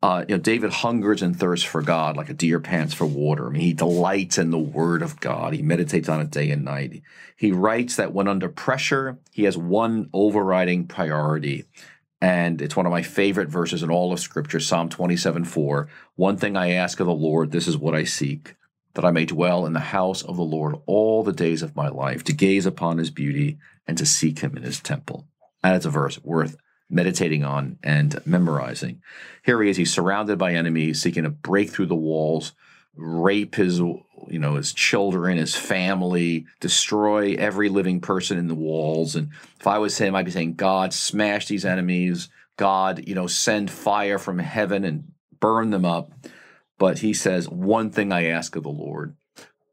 Uh, 0.03 0.25
you 0.29 0.37
know, 0.37 0.41
David 0.41 0.73
hungers 0.73 1.23
and 1.23 1.39
thirsts 1.39 1.65
for 1.65 1.81
God 1.81 2.17
like 2.17 2.29
a 2.29 2.35
deer 2.35 2.61
pants 2.61 2.93
for 2.93 3.07
water. 3.07 3.47
I 3.47 3.51
mean, 3.51 3.63
he 3.63 3.73
delights 3.73 4.39
in 4.39 4.51
the 4.51 4.59
Word 4.59 5.03
of 5.03 5.21
God. 5.21 5.55
He 5.55 5.63
meditates 5.63 6.09
on 6.09 6.21
it 6.21 6.31
day 6.31 6.51
and 6.51 6.65
night. 6.65 7.03
He 7.37 7.51
writes 7.51 7.97
that 7.97 8.13
when 8.13 8.29
under 8.29 8.49
pressure, 8.49 9.19
he 9.33 9.45
has 9.45 9.57
one 9.57 10.11
overriding 10.13 10.87
priority, 10.87 11.65
and 12.21 12.61
it's 12.61 12.77
one 12.77 12.87
of 12.87 12.93
my 12.93 13.03
favorite 13.03 13.49
verses 13.49 13.83
in 13.83 13.91
all 13.91 14.13
of 14.13 14.21
Scripture, 14.21 14.61
Psalm 14.61 14.89
27 14.89 15.45
4. 15.45 15.89
One 16.15 16.37
thing 16.37 16.57
I 16.57 16.73
ask 16.73 17.01
of 17.01 17.07
the 17.07 17.15
Lord, 17.15 17.51
this 17.51 17.69
is 17.69 17.79
what 17.79 17.95
I 17.95 18.05
seek, 18.05 18.55
that 18.95 19.05
I 19.05 19.11
may 19.11 19.25
dwell 19.25 19.67
in 19.67 19.73
the 19.73 19.81
house 19.81 20.23
of 20.23 20.37
the 20.37 20.43
Lord 20.43 20.77
all 20.87 21.23
the 21.23 21.33
days 21.33 21.63
of 21.63 21.77
my 21.77 21.89
life, 21.89 22.23
to 22.25 22.33
gaze 22.33 22.67
upon 22.67 22.99
his 22.99 23.11
beauty 23.11 23.59
and 23.87 23.97
to 23.99 24.07
seek 24.07 24.41
him 24.41 24.57
in 24.57 24.63
his 24.63 24.81
temple. 24.81 25.27
And 25.63 25.75
it's 25.75 25.87
a 25.87 25.91
verse 25.91 26.23
worth 26.23 26.57
meditating 26.89 27.45
on 27.45 27.79
and 27.83 28.21
memorizing. 28.27 29.03
Here 29.45 29.63
he 29.63 29.71
is, 29.71 29.77
he's 29.77 29.93
surrounded 29.93 30.39
by 30.39 30.55
enemies, 30.55 31.01
seeking 31.01 31.25
to 31.25 31.31
break 31.31 31.71
through 31.71 31.87
the 31.87 31.95
walls, 31.97 32.53
rape 32.97 33.57
his 33.57 33.79
you 33.79 34.39
know 34.39 34.55
his 34.55 34.73
children 34.73 35.37
his 35.37 35.55
family 35.55 36.47
destroy 36.61 37.35
every 37.35 37.69
living 37.69 38.01
person 38.01 38.39
in 38.39 38.49
the 38.49 38.55
walls. 38.55 39.15
And 39.15 39.29
if 39.61 39.67
i 39.67 39.79
was 39.79 39.99
him 39.99 40.15
i'd 40.15 40.25
be 40.25 40.31
saying 40.31 40.55
god 40.55 40.93
smash 40.93 41.47
these 41.47 41.65
enemies. 41.65 42.29
God 42.57 43.07
you 43.07 43.15
know 43.15 43.27
send 43.27 43.71
fire 43.71 44.19
from 44.19 44.39
heaven 44.39 44.85
and 44.85 45.13
burn 45.39 45.71
them 45.71 45.85
up. 45.85 46.11
But 46.79 47.01
he 47.01 47.13
says 47.13 47.49
one 47.49 47.91
thing 47.91 48.13
i 48.13 48.27
ask 48.27 48.57
of 48.57 48.63
the 48.63 48.71
lord. 48.71 49.15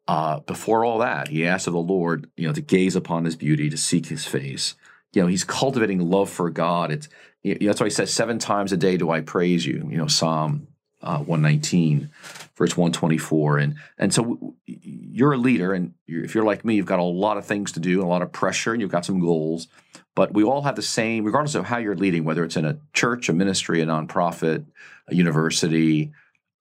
Uh, 0.06 0.42
before 0.42 0.84
all 0.84 0.98
that 0.98 1.30
he 1.30 1.48
asks 1.48 1.66
of 1.66 1.72
the 1.72 1.80
lord 1.80 2.30
you 2.36 2.46
know 2.46 2.54
to 2.54 2.60
gaze 2.60 2.94
upon 2.94 3.24
his 3.24 3.38
beauty 3.38 3.70
to 3.70 3.78
seek 3.78 4.08
his 4.08 4.26
face 4.26 4.76
you 5.14 5.22
know 5.22 5.28
he's 5.28 5.44
cultivating 5.44 6.00
love 6.00 6.30
for 6.30 6.50
god. 6.50 6.92
It's 6.92 7.10
you 7.42 7.56
know, 7.56 7.68
that's 7.68 7.80
why 7.80 7.88
he 7.88 7.92
says 7.92 8.14
seven 8.14 8.40
times 8.40 8.72
a 8.72 8.78
day 8.78 8.98
do 8.98 9.10
i 9.10 9.22
praise 9.22 9.66
you. 9.66 9.88
You 9.90 9.98
know 9.98 10.08
psalm 10.08 10.68
uh, 11.02 11.18
119 11.18 12.10
verse 12.56 12.78
124 12.78 13.58
and 13.58 13.76
and 13.98 14.14
so 14.14 14.56
you're 14.66 15.34
a 15.34 15.38
leader 15.38 15.74
and 15.74 15.94
you're, 16.08 16.24
if 16.24 16.34
you're 16.34 16.46
like 16.46 16.64
me 16.64 16.76
you've 16.76 16.86
got 16.86 17.00
a 17.00 17.04
lot 17.04 17.38
of 17.38 17.46
things 17.46 17.74
to 17.74 17.80
do 17.80 18.02
a 18.02 18.08
lot 18.08 18.22
of 18.22 18.32
pressure 18.32 18.72
and 18.72 18.82
you've 18.82 18.92
got 18.92 19.06
some 19.06 19.20
goals. 19.20 19.68
But 20.16 20.34
we 20.34 20.44
all 20.44 20.62
have 20.62 20.76
the 20.76 20.82
same 20.82 21.26
regardless 21.26 21.56
of 21.56 21.66
how 21.66 21.78
you're 21.78 21.96
leading 21.96 22.24
whether 22.24 22.44
it's 22.44 22.58
in 22.58 22.66
a 22.66 22.78
church 22.94 23.30
a 23.30 23.34
ministry 23.34 23.82
a 23.82 23.86
nonprofit 23.86 24.66
a 25.08 25.16
university 25.16 26.12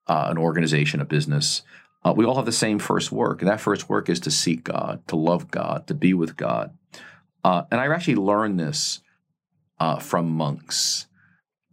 uh, 0.09 0.27
an 0.31 0.39
organization 0.39 1.01
a 1.01 1.05
business 1.05 1.63
uh, 2.05 2.13
we 2.17 2.25
all 2.25 2.35
have 2.35 2.47
the 2.47 2.51
same 2.51 2.81
first 2.81 3.13
work. 3.13 3.43
And 3.43 3.49
that 3.49 3.61
first 3.61 3.89
work 3.89 4.09
is 4.09 4.19
to 4.21 4.31
seek 4.31 4.65
god 4.65 5.07
to 5.07 5.17
love 5.17 5.51
god 5.51 5.87
to 5.87 5.95
be 5.95 6.15
with 6.15 6.37
god 6.37 6.77
uh, 7.45 7.63
and 7.71 7.81
i 7.81 7.87
actually 7.87 8.17
learned 8.17 8.59
this 8.59 9.01
uh, 9.79 9.99
from 9.99 10.31
monks 10.31 11.07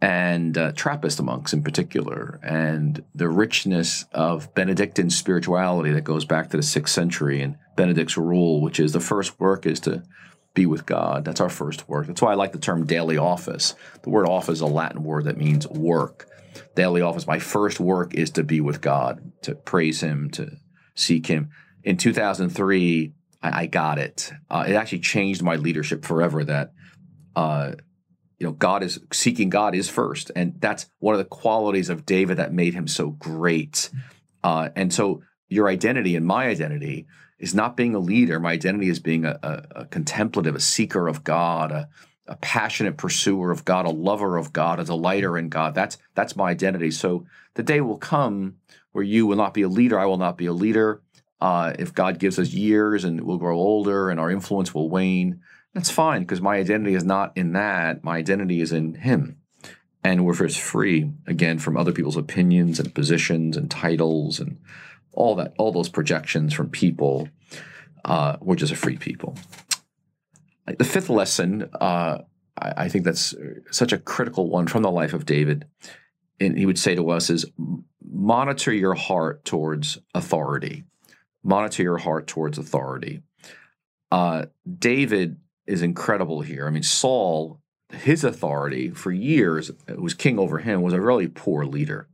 and 0.02 0.56
uh, 0.56 0.72
Trappist 0.72 1.22
monks 1.22 1.52
in 1.52 1.62
particular, 1.62 2.40
and 2.42 3.04
the 3.14 3.28
richness 3.28 4.06
of 4.12 4.54
Benedictine 4.54 5.10
spirituality 5.10 5.92
that 5.92 6.04
goes 6.04 6.24
back 6.24 6.50
to 6.50 6.56
the 6.56 6.62
sixth 6.62 6.94
century 6.94 7.42
and 7.42 7.56
Benedict's 7.76 8.16
rule, 8.16 8.62
which 8.62 8.80
is 8.80 8.92
the 8.92 9.00
first 9.00 9.38
work 9.38 9.66
is 9.66 9.80
to 9.80 10.02
be 10.54 10.66
with 10.66 10.86
God. 10.86 11.24
That's 11.24 11.40
our 11.40 11.50
first 11.50 11.88
work. 11.88 12.06
That's 12.06 12.22
why 12.22 12.32
I 12.32 12.36
like 12.36 12.52
the 12.52 12.58
term 12.58 12.86
daily 12.86 13.18
office. 13.18 13.74
The 14.02 14.10
word 14.10 14.26
office 14.26 14.54
is 14.54 14.60
a 14.62 14.66
Latin 14.66 15.04
word 15.04 15.24
that 15.24 15.36
means 15.36 15.68
work. 15.68 16.28
Daily 16.74 17.02
office, 17.02 17.26
my 17.26 17.38
first 17.38 17.78
work 17.78 18.14
is 18.14 18.30
to 18.30 18.42
be 18.42 18.60
with 18.60 18.80
God, 18.80 19.32
to 19.42 19.54
praise 19.54 20.00
Him, 20.00 20.30
to 20.30 20.56
seek 20.94 21.26
Him. 21.26 21.50
In 21.84 21.96
2003, 21.96 23.12
I, 23.42 23.62
I 23.62 23.66
got 23.66 23.98
it. 23.98 24.32
Uh, 24.48 24.64
it 24.66 24.74
actually 24.74 25.00
changed 25.00 25.42
my 25.42 25.56
leadership 25.56 26.04
forever 26.04 26.44
that. 26.44 26.72
Uh, 27.36 27.72
you 28.38 28.46
know, 28.46 28.52
God 28.52 28.82
is 28.82 28.98
seeking 29.12 29.50
God 29.50 29.74
is 29.74 29.90
first, 29.90 30.30
and 30.34 30.54
that's 30.60 30.86
one 30.98 31.14
of 31.14 31.18
the 31.18 31.26
qualities 31.26 31.90
of 31.90 32.06
David 32.06 32.38
that 32.38 32.54
made 32.54 32.72
him 32.72 32.88
so 32.88 33.10
great. 33.10 33.90
Uh, 34.42 34.70
and 34.74 34.92
so, 34.94 35.22
your 35.50 35.68
identity 35.68 36.16
and 36.16 36.24
my 36.24 36.48
identity 36.48 37.06
is 37.40 37.54
not 37.54 37.76
being 37.76 37.94
a 37.94 37.98
leader. 37.98 38.38
My 38.38 38.52
identity 38.52 38.88
is 38.88 39.00
being 39.00 39.24
a, 39.24 39.38
a, 39.42 39.80
a 39.80 39.84
contemplative, 39.86 40.54
a 40.54 40.60
seeker 40.60 41.08
of 41.08 41.24
God, 41.24 41.72
a, 41.72 41.88
a, 42.28 42.36
passionate 42.36 42.96
pursuer 42.96 43.50
of 43.50 43.64
God, 43.64 43.86
a 43.86 43.90
lover 43.90 44.36
of 44.36 44.52
God, 44.52 44.78
a 44.78 44.84
delighter 44.84 45.36
in 45.36 45.48
God. 45.48 45.74
That's 45.74 45.98
that's 46.14 46.36
my 46.36 46.50
identity. 46.50 46.90
So 46.92 47.26
the 47.54 47.62
day 47.62 47.80
will 47.80 47.98
come 47.98 48.56
where 48.92 49.04
you 49.04 49.26
will 49.26 49.36
not 49.36 49.54
be 49.54 49.62
a 49.62 49.68
leader. 49.68 49.98
I 49.98 50.06
will 50.06 50.18
not 50.18 50.36
be 50.38 50.46
a 50.46 50.52
leader. 50.52 51.02
Uh, 51.40 51.72
if 51.78 51.94
God 51.94 52.18
gives 52.18 52.38
us 52.38 52.52
years 52.52 53.04
and 53.04 53.22
we'll 53.22 53.38
grow 53.38 53.56
older 53.56 54.10
and 54.10 54.20
our 54.20 54.30
influence 54.30 54.74
will 54.74 54.90
wane, 54.90 55.40
that's 55.74 55.90
fine 55.90 56.22
because 56.22 56.40
my 56.40 56.56
identity 56.56 56.94
is 56.94 57.04
not 57.04 57.32
in 57.36 57.52
that. 57.52 58.04
My 58.04 58.16
identity 58.16 58.60
is 58.60 58.72
in 58.72 58.94
Him. 58.94 59.36
And 60.02 60.24
we're 60.24 60.34
first 60.34 60.60
free 60.60 61.12
again 61.26 61.58
from 61.58 61.76
other 61.76 61.92
people's 61.92 62.16
opinions 62.16 62.80
and 62.80 62.94
positions 62.94 63.56
and 63.56 63.70
titles 63.70 64.40
and 64.40 64.58
all 65.12 65.34
that, 65.36 65.54
all 65.58 65.72
those 65.72 65.88
projections 65.88 66.54
from 66.54 66.70
people. 66.70 67.28
Uh, 68.04 68.36
we're 68.40 68.56
just 68.56 68.72
a 68.72 68.76
free 68.76 68.96
people. 68.96 69.36
The 70.66 70.84
fifth 70.84 71.10
lesson, 71.10 71.68
uh, 71.80 72.18
I, 72.58 72.72
I 72.76 72.88
think 72.88 73.04
that's 73.04 73.34
such 73.70 73.92
a 73.92 73.98
critical 73.98 74.48
one 74.48 74.66
from 74.66 74.82
the 74.82 74.90
life 74.90 75.12
of 75.12 75.26
David. 75.26 75.66
And 76.38 76.56
he 76.56 76.64
would 76.64 76.78
say 76.78 76.94
to 76.94 77.10
us 77.10 77.28
is 77.28 77.44
monitor 78.02 78.72
your 78.72 78.94
heart 78.94 79.44
towards 79.44 79.98
authority. 80.14 80.84
Monitor 81.42 81.82
your 81.82 81.98
heart 81.98 82.26
towards 82.26 82.58
authority. 82.58 83.22
Uh, 84.10 84.46
David 84.78 85.38
is 85.66 85.82
incredible 85.82 86.40
here. 86.40 86.66
I 86.66 86.70
mean, 86.70 86.82
Saul, 86.82 87.60
his 87.92 88.24
authority 88.24 88.90
for 88.90 89.12
years, 89.12 89.70
who 89.86 90.02
was 90.02 90.14
king 90.14 90.38
over 90.38 90.58
him, 90.58 90.82
was 90.82 90.92
a 90.92 91.00
really 91.00 91.28
poor 91.28 91.64
leader. 91.64 92.08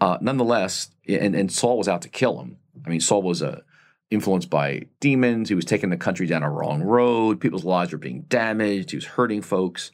Uh, 0.00 0.18
nonetheless, 0.20 0.90
and, 1.08 1.34
and 1.34 1.50
Saul 1.50 1.78
was 1.78 1.88
out 1.88 2.02
to 2.02 2.08
kill 2.08 2.40
him. 2.40 2.58
I 2.84 2.90
mean, 2.90 3.00
Saul 3.00 3.22
was 3.22 3.42
uh, 3.42 3.60
influenced 4.10 4.50
by 4.50 4.86
demons. 5.00 5.48
He 5.48 5.54
was 5.54 5.64
taking 5.64 5.90
the 5.90 5.96
country 5.96 6.26
down 6.26 6.42
a 6.42 6.50
wrong 6.50 6.82
road. 6.82 7.40
People's 7.40 7.64
lives 7.64 7.92
were 7.92 7.98
being 7.98 8.22
damaged. 8.22 8.90
He 8.90 8.96
was 8.96 9.06
hurting 9.06 9.42
folks. 9.42 9.90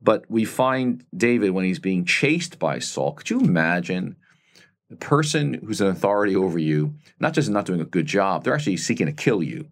But 0.00 0.24
we 0.28 0.44
find 0.44 1.04
David 1.16 1.50
when 1.50 1.64
he's 1.64 1.78
being 1.78 2.04
chased 2.04 2.58
by 2.58 2.78
Saul. 2.78 3.12
Could 3.12 3.30
you 3.30 3.40
imagine 3.40 4.16
the 4.88 4.96
person 4.96 5.54
who's 5.54 5.80
an 5.80 5.88
authority 5.88 6.36
over 6.36 6.58
you, 6.58 6.94
not 7.18 7.32
just 7.32 7.50
not 7.50 7.66
doing 7.66 7.80
a 7.80 7.84
good 7.84 8.06
job, 8.06 8.44
they're 8.44 8.54
actually 8.54 8.76
seeking 8.76 9.06
to 9.06 9.12
kill 9.12 9.42
you. 9.42 9.68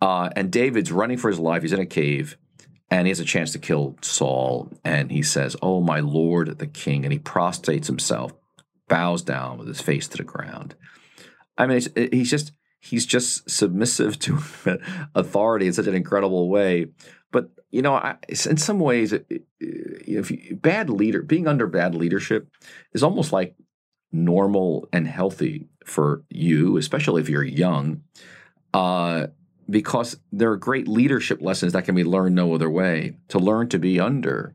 Uh, 0.00 0.30
and 0.36 0.50
David's 0.50 0.92
running 0.92 1.18
for 1.18 1.28
his 1.28 1.38
life. 1.38 1.62
He's 1.62 1.72
in 1.72 1.80
a 1.80 1.86
cave 1.86 2.36
and 2.90 3.06
he 3.06 3.10
has 3.10 3.20
a 3.20 3.24
chance 3.24 3.52
to 3.52 3.58
kill 3.58 3.96
Saul. 4.00 4.70
And 4.84 5.10
he 5.10 5.22
says, 5.22 5.56
Oh, 5.62 5.80
my 5.80 6.00
Lord, 6.00 6.58
the 6.58 6.66
king. 6.66 7.04
And 7.04 7.12
he 7.12 7.18
prostrates 7.18 7.86
himself, 7.86 8.32
bows 8.88 9.22
down 9.22 9.58
with 9.58 9.68
his 9.68 9.80
face 9.80 10.08
to 10.08 10.16
the 10.16 10.24
ground. 10.24 10.74
I 11.56 11.66
mean, 11.66 11.80
he's 12.12 12.30
just. 12.30 12.52
He's 12.80 13.06
just 13.06 13.50
submissive 13.50 14.20
to 14.20 14.38
authority 15.16 15.66
in 15.66 15.72
such 15.72 15.88
an 15.88 15.96
incredible 15.96 16.48
way. 16.48 16.86
But 17.32 17.50
you 17.72 17.82
know, 17.82 17.94
I, 17.94 18.14
in 18.28 18.56
some 18.56 18.78
ways, 18.78 19.12
if 19.58 20.30
you, 20.30 20.56
bad 20.62 20.88
leader, 20.88 21.22
being 21.22 21.48
under 21.48 21.66
bad 21.66 21.96
leadership, 21.96 22.48
is 22.94 23.02
almost 23.02 23.32
like 23.32 23.56
normal 24.12 24.88
and 24.92 25.06
healthy 25.06 25.66
for 25.84 26.22
you, 26.30 26.76
especially 26.76 27.20
if 27.22 27.28
you're 27.28 27.42
young. 27.44 28.02
Uh, 28.74 29.28
because 29.70 30.18
there 30.32 30.50
are 30.50 30.56
great 30.56 30.88
leadership 30.88 31.42
lessons 31.42 31.72
that 31.72 31.84
can 31.84 31.94
be 31.94 32.04
learned 32.04 32.34
no 32.34 32.54
other 32.54 32.70
way. 32.70 33.16
To 33.28 33.38
learn 33.38 33.68
to 33.68 33.78
be 33.78 34.00
under 34.00 34.54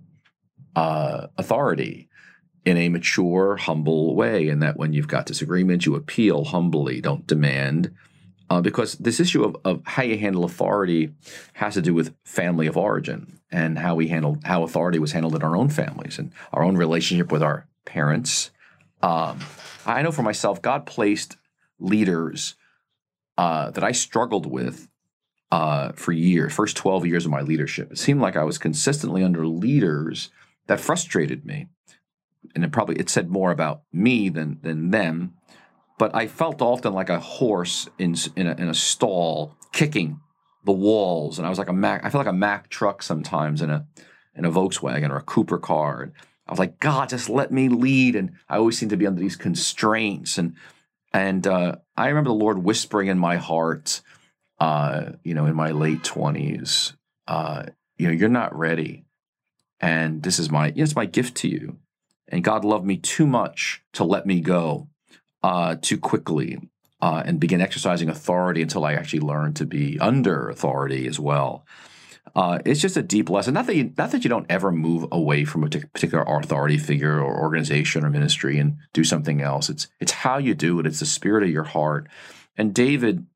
uh, 0.75 1.27
authority 1.37 2.09
in 2.65 2.77
a 2.77 2.89
mature, 2.89 3.57
humble 3.57 4.15
way, 4.15 4.47
and 4.47 4.61
that 4.61 4.77
when 4.77 4.93
you've 4.93 5.07
got 5.07 5.25
disagreements, 5.25 5.85
you 5.85 5.95
appeal 5.95 6.45
humbly, 6.45 7.01
don't 7.01 7.27
demand. 7.27 7.93
Uh, 8.49 8.61
because 8.61 8.95
this 8.95 9.19
issue 9.19 9.43
of, 9.43 9.55
of 9.65 9.81
how 9.85 10.03
you 10.03 10.17
handle 10.17 10.43
authority 10.43 11.11
has 11.53 11.73
to 11.73 11.81
do 11.81 11.93
with 11.93 12.15
family 12.23 12.67
of 12.67 12.77
origin 12.77 13.39
and 13.51 13.79
how 13.79 13.95
we 13.95 14.07
handle 14.07 14.37
how 14.43 14.63
authority 14.63 14.99
was 14.99 15.11
handled 15.11 15.35
in 15.35 15.43
our 15.43 15.55
own 15.55 15.69
families 15.69 16.19
and 16.19 16.31
our 16.51 16.63
own 16.63 16.75
relationship 16.75 17.31
with 17.31 17.41
our 17.41 17.67
parents. 17.85 18.51
Um, 19.03 19.39
I 19.85 20.01
know 20.01 20.11
for 20.11 20.23
myself, 20.23 20.61
God 20.61 20.85
placed 20.85 21.37
leaders 21.77 22.55
uh, 23.37 23.69
that 23.71 23.83
I 23.83 23.91
struggled 23.91 24.45
with 24.45 24.87
uh, 25.51 25.91
for 25.91 26.13
years, 26.13 26.53
first 26.53 26.77
12 26.77 27.05
years 27.05 27.25
of 27.25 27.31
my 27.31 27.41
leadership. 27.41 27.91
It 27.91 27.99
seemed 27.99 28.21
like 28.21 28.35
I 28.35 28.43
was 28.43 28.57
consistently 28.57 29.23
under 29.23 29.45
leaders 29.45 30.31
that 30.67 30.79
frustrated 30.79 31.45
me. 31.45 31.67
And 32.55 32.63
it 32.63 32.71
probably 32.71 32.95
it 32.95 33.09
said 33.09 33.29
more 33.29 33.51
about 33.51 33.83
me 33.91 34.29
than 34.29 34.59
than 34.61 34.91
them. 34.91 35.33
But 35.97 36.13
I 36.15 36.27
felt 36.27 36.61
often 36.61 36.93
like 36.93 37.09
a 37.09 37.19
horse 37.19 37.89
in 37.97 38.15
in 38.35 38.47
a, 38.47 38.55
in 38.55 38.67
a 38.67 38.73
stall 38.73 39.55
kicking 39.71 40.19
the 40.65 40.71
walls, 40.71 41.37
and 41.37 41.45
I 41.45 41.49
was 41.49 41.57
like 41.57 41.69
a 41.69 41.73
Mack. 41.73 42.03
I 42.03 42.09
feel 42.09 42.19
like 42.19 42.27
a 42.27 42.33
Mack 42.33 42.69
truck 42.69 43.01
sometimes 43.01 43.61
in 43.61 43.69
a 43.69 43.85
in 44.35 44.45
a 44.45 44.51
Volkswagen 44.51 45.09
or 45.09 45.17
a 45.17 45.23
Cooper 45.23 45.57
car. 45.57 46.11
I 46.47 46.51
was 46.51 46.59
like, 46.59 46.79
God, 46.79 47.09
just 47.09 47.29
let 47.29 47.51
me 47.51 47.69
lead. 47.69 48.15
And 48.15 48.33
I 48.49 48.57
always 48.57 48.77
seem 48.77 48.89
to 48.89 48.97
be 48.97 49.07
under 49.07 49.21
these 49.21 49.35
constraints. 49.35 50.37
And 50.37 50.55
and 51.13 51.45
uh, 51.45 51.75
I 51.95 52.07
remember 52.07 52.29
the 52.29 52.35
Lord 52.35 52.63
whispering 52.63 53.07
in 53.07 53.19
my 53.19 53.37
heart, 53.37 54.01
uh, 54.59 55.11
you 55.23 55.33
know, 55.33 55.45
in 55.45 55.55
my 55.55 55.71
late 55.71 56.03
twenties, 56.03 56.93
uh, 57.27 57.65
you 57.97 58.07
know, 58.07 58.13
you're 58.13 58.29
not 58.29 58.57
ready, 58.57 59.05
and 59.79 60.23
this 60.23 60.39
is 60.39 60.49
my, 60.49 60.73
it's 60.75 60.95
my 60.95 61.05
gift 61.05 61.35
to 61.37 61.47
you. 61.47 61.77
And 62.27 62.43
God 62.43 62.65
loved 62.65 62.85
me 62.85 62.97
too 62.97 63.27
much 63.27 63.83
to 63.93 64.03
let 64.03 64.25
me 64.25 64.41
go 64.41 64.87
uh, 65.43 65.75
too 65.79 65.99
quickly 65.99 66.57
uh, 66.99 67.21
and 67.25 67.39
begin 67.39 67.61
exercising 67.61 68.09
authority 68.09 68.61
until 68.61 68.85
I 68.85 68.93
actually 68.93 69.19
learned 69.19 69.57
to 69.57 69.65
be 69.65 69.99
under 69.99 70.49
authority 70.49 71.05
as 71.05 71.19
well. 71.19 71.65
Uh, 72.35 72.59
it's 72.65 72.81
just 72.81 72.97
a 72.97 73.03
deep 73.03 73.29
lesson. 73.29 73.53
Not 73.53 73.67
that 73.67 73.75
you, 73.75 73.93
not 73.97 74.11
that 74.11 74.23
you 74.23 74.29
don't 74.29 74.45
ever 74.49 74.71
move 74.71 75.05
away 75.11 75.45
from 75.45 75.63
a 75.63 75.69
particular 75.69 76.23
authority 76.23 76.77
figure 76.77 77.19
or 77.21 77.39
organization 77.41 78.03
or 78.03 78.09
ministry 78.09 78.57
and 78.57 78.77
do 78.91 79.03
something 79.03 79.41
else. 79.41 79.69
It's 79.69 79.87
it's 79.99 80.11
how 80.11 80.37
you 80.37 80.55
do 80.55 80.79
it. 80.79 80.87
It's 80.87 80.99
the 80.99 81.05
spirit 81.05 81.43
of 81.43 81.49
your 81.49 81.63
heart. 81.63 82.07
And 82.57 82.73
David 82.73 83.27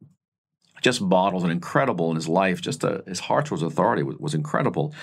just 0.81 1.01
models 1.01 1.43
an 1.43 1.51
incredible 1.51 2.09
in 2.09 2.15
his 2.15 2.27
life. 2.27 2.61
Just 2.61 2.83
a, 2.83 3.03
his 3.07 3.19
heart 3.19 3.45
towards 3.45 3.63
authority 3.63 4.03
was, 4.03 4.17
was 4.17 4.33
incredible. 4.33 4.93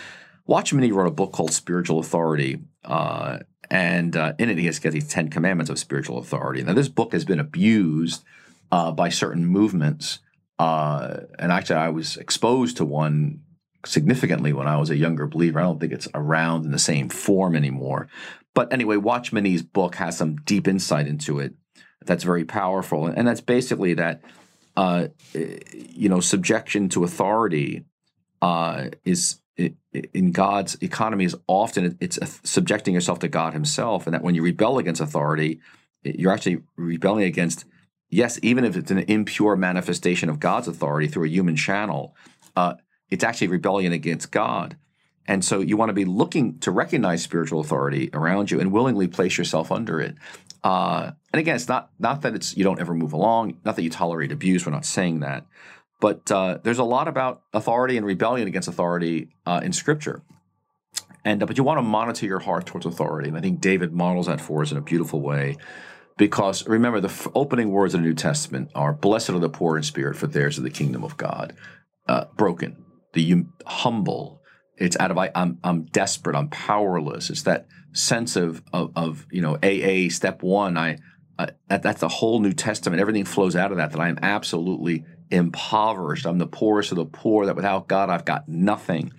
Watchman 0.47 0.83
Nee 0.83 0.93
wrote 0.93 1.07
a 1.07 1.13
book 1.13 1.33
called 1.33 1.53
Spiritual 1.53 1.99
Authority, 1.99 2.61
uh, 2.85 3.39
and 3.71 4.15
uh, 4.15 4.35
in 4.39 4.51
it 4.51 4.59
he 4.59 4.67
has 4.67 4.79
got 4.79 4.93
these 4.93 5.09
Ten 5.09 5.29
Commandments 5.31 5.71
of 5.71 5.79
spiritual 5.79 6.19
authority. 6.19 6.63
Now 6.63 6.75
this 6.75 6.89
book 6.89 7.13
has 7.13 7.25
been 7.25 7.41
abused 7.41 8.25
uh, 8.71 8.93
by 8.93 9.09
certain 9.09 9.47
movements, 9.47 10.19
uh, 10.59 11.21
and 11.39 11.51
actually 11.51 11.77
I 11.77 11.89
was 11.89 12.17
exposed 12.19 12.77
to 12.77 12.85
one 12.85 13.41
significantly 13.87 14.53
when 14.53 14.67
I 14.67 14.77
was 14.77 14.91
a 14.91 14.97
younger 14.97 15.27
believer. 15.27 15.61
I 15.61 15.63
don't 15.63 15.81
think 15.81 15.93
it's 15.93 16.09
around 16.15 16.65
in 16.65 16.71
the 16.71 16.79
same 16.79 17.09
form 17.09 17.55
anymore. 17.57 18.09
But 18.55 18.73
anyway, 18.73 18.97
Watchman 18.97 19.45
Nee's 19.45 19.63
book 19.63 19.97
has 19.97 20.17
some 20.17 20.37
deep 20.37 20.69
insight 20.69 21.09
into 21.09 21.41
it 21.41 21.55
that's 22.05 22.25
very 22.25 22.45
powerful, 22.45 23.07
and 23.07 23.27
that's 23.27 23.41
basically 23.41 23.95
that 23.95 24.23
uh, 24.77 25.09
you 25.33 26.09
know 26.09 26.21
subjection 26.21 26.89
to 26.91 27.05
authority 27.05 27.85
uh, 28.43 28.91
is 29.05 29.41
in 29.57 30.33
God's 30.33 30.77
economy 30.83 31.25
is 31.25 31.37
often 31.47 31.97
it's 32.01 32.19
subjecting 32.43 32.95
yourself 32.95 33.19
to 33.21 33.29
God 33.29 33.53
Himself, 33.53 34.07
and 34.07 34.15
that 34.15 34.23
when 34.23 34.35
you 34.35 34.43
rebel 34.43 34.79
against 34.79 35.01
authority, 35.01 35.61
you're 36.03 36.33
actually 36.33 36.63
rebelling 36.77 37.25
against 37.25 37.65
yes, 38.11 38.39
even 38.43 38.65
if 38.65 38.77
it's 38.77 38.91
an 38.91 38.99
impure 39.01 39.57
manifestation 39.57 40.29
of 40.29 40.39
God's 40.39 40.69
authority 40.69 41.09
through 41.09 41.25
a 41.25 41.29
human 41.29 41.57
channel, 41.57 42.15
uh, 42.55 42.75
it's 43.15 43.23
actually 43.23 43.47
rebellion 43.47 43.93
against 43.93 44.33
God. 44.33 44.77
And 45.27 45.45
so 45.45 45.61
you 45.61 45.77
want 45.77 45.89
to 45.89 45.95
be 45.95 46.05
looking 46.05 46.59
to 46.59 46.73
recognize 46.73 47.23
spiritual 47.23 47.61
authority 47.61 48.11
around 48.13 48.51
you 48.51 48.59
and 48.59 48.73
willingly 48.73 49.07
place 49.07 49.39
yourself 49.39 49.71
under 49.71 50.01
it. 50.01 50.17
Uh, 50.65 51.13
and 51.33 51.41
again, 51.41 51.55
it's 51.55 51.69
not 51.69 51.91
not 52.01 52.23
that 52.23 52.35
it's 52.35 52.57
you 52.57 52.65
don't 52.65 52.81
ever 52.81 52.93
move 52.93 53.13
along, 53.13 53.59
not 53.65 53.77
that 53.77 53.83
you 53.83 53.91
tolerate 53.91 54.33
abuse. 54.33 54.67
We're 54.67 54.73
not 54.73 54.85
saying 54.85 55.21
that, 55.21 55.47
but 56.01 56.29
uh, 56.33 56.59
there's 56.65 56.81
a 56.81 56.85
lot 56.85 57.07
about 57.07 57.43
authority 57.53 57.97
and 57.97 58.05
rebellion 58.05 58.49
against 58.49 58.67
authority 58.67 59.29
uh, 59.47 59.61
in 59.63 59.73
Scripture. 59.73 60.23
And 61.25 61.41
uh, 61.41 61.47
but 61.47 61.57
you 61.57 61.65
want 61.65 61.79
to 61.79 61.83
monitor 61.83 62.27
your 62.27 62.41
heart 62.41 62.67
towards 62.67 62.85
authority, 62.85 63.29
and 63.29 63.39
I 63.39 63.41
think 63.41 63.61
David 63.61 63.93
models 63.93 64.27
that 64.27 64.41
for 64.41 64.63
us 64.63 64.73
in 64.73 64.77
a 64.77 64.83
beautiful 64.83 65.21
way. 65.21 65.57
Because 66.17 66.67
remember, 66.67 67.01
the 67.01 67.09
f- 67.09 67.29
opening 67.35 67.71
words 67.71 67.95
of 67.95 68.01
the 68.01 68.07
New 68.07 68.15
Testament 68.15 68.71
are 68.75 68.93
"Blessed 68.93 69.31
are 69.31 69.39
the 69.39 69.49
poor 69.49 69.77
in 69.77 69.83
spirit, 69.85 70.17
for 70.17 70.27
theirs 70.27 70.57
is 70.57 70.65
the 70.65 70.71
kingdom 70.71 71.05
of 71.05 71.17
God." 71.17 71.55
Uh, 72.07 72.27
broken, 72.37 72.84
the 73.15 73.31
hum- 73.31 73.53
humble. 73.67 74.43
It's 74.77 74.97
out 74.99 75.11
of 75.11 75.19
I, 75.19 75.31
I'm 75.35 75.59
I'm 75.65 75.85
desperate. 75.85 76.37
I'm 76.37 76.49
powerless. 76.49 77.31
It's 77.31 77.43
that 77.43 77.67
sense 77.93 78.37
of 78.37 78.63
of, 78.73 78.93
of 78.97 79.27
you 79.31 79.41
know 79.41 79.57
AA 79.63 80.11
step 80.11 80.43
one. 80.43 80.77
I 80.77 80.99
uh, 81.39 81.47
that, 81.69 81.83
that's 81.83 82.01
the 82.01 82.09
whole 82.09 82.41
New 82.41 82.53
Testament. 82.53 83.01
Everything 83.01 83.25
flows 83.25 83.57
out 83.57 83.71
of 83.71 83.79
that. 83.79 83.93
That 83.93 84.01
I 84.01 84.09
am 84.09 84.19
absolutely 84.23 85.05
impoverished. 85.31 86.27
I'm 86.27 86.39
the 86.39 86.47
poorest 86.47 86.93
of 86.93 86.97
the 86.97 87.07
poor. 87.07 87.47
That 87.47 87.57
without 87.57 87.89
God, 87.89 88.11
I've 88.11 88.25
got 88.25 88.49
nothing. 88.49 89.13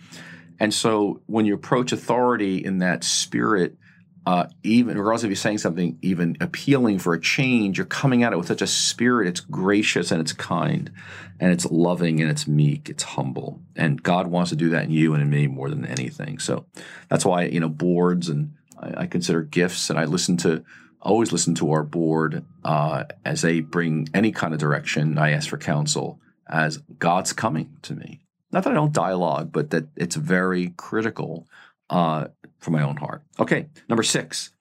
And 0.59 0.73
so, 0.73 1.21
when 1.25 1.45
you 1.45 1.53
approach 1.53 1.91
authority 1.91 2.63
in 2.63 2.79
that 2.79 3.03
spirit, 3.03 3.77
uh, 4.25 4.47
even 4.63 4.97
regardless 4.97 5.23
if 5.23 5.29
you're 5.29 5.35
saying 5.35 5.59
something 5.59 5.99
even 6.01 6.35
appealing 6.41 6.97
for 6.97 7.13
a 7.13 7.19
change, 7.19 7.77
you're 7.77 7.85
coming 7.85 8.23
at 8.23 8.33
it 8.33 8.37
with 8.37 8.47
such 8.47 8.61
a 8.61 8.67
spirit. 8.67 9.27
It's 9.27 9.39
gracious 9.39 10.11
and 10.11 10.19
it's 10.19 10.33
kind, 10.33 10.91
and 11.39 11.51
it's 11.51 11.65
loving 11.65 12.21
and 12.21 12.31
it's 12.31 12.47
meek. 12.47 12.89
It's 12.89 13.03
humble, 13.03 13.61
and 13.75 14.01
God 14.01 14.27
wants 14.27 14.49
to 14.49 14.55
do 14.55 14.69
that 14.69 14.85
in 14.85 14.91
you 14.91 15.13
and 15.13 15.21
in 15.21 15.29
me 15.29 15.47
more 15.47 15.69
than 15.69 15.85
anything. 15.85 16.39
So 16.39 16.65
that's 17.09 17.25
why 17.25 17.43
you 17.43 17.59
know 17.59 17.69
boards 17.69 18.29
and 18.29 18.53
I, 18.79 19.03
I 19.03 19.07
consider 19.07 19.43
gifts, 19.43 19.89
and 19.89 19.99
I 19.99 20.05
listen 20.05 20.37
to 20.37 20.63
always 21.01 21.31
listen 21.31 21.53
to 21.55 21.71
our 21.71 21.83
board 21.83 22.43
uh, 22.63 23.03
as 23.23 23.43
they 23.43 23.59
bring 23.59 24.09
any 24.13 24.31
kind 24.31 24.53
of 24.53 24.59
direction. 24.59 25.19
I 25.19 25.31
ask 25.31 25.49
for 25.49 25.57
counsel 25.57 26.19
as 26.47 26.79
God's 26.97 27.31
coming 27.31 27.77
to 27.83 27.93
me. 27.93 28.21
Not 28.51 28.63
that 28.63 28.71
I 28.71 28.75
don't 28.75 28.93
dialogue, 28.93 29.51
but 29.51 29.69
that 29.69 29.87
it's 29.95 30.15
very 30.15 30.69
critical 30.77 31.47
uh, 31.89 32.27
for 32.65 32.71
my 32.71 32.81
own 32.81 32.97
heart. 32.97 33.21
Okay, 33.39 33.67
number 33.87 34.03
six 34.03 34.51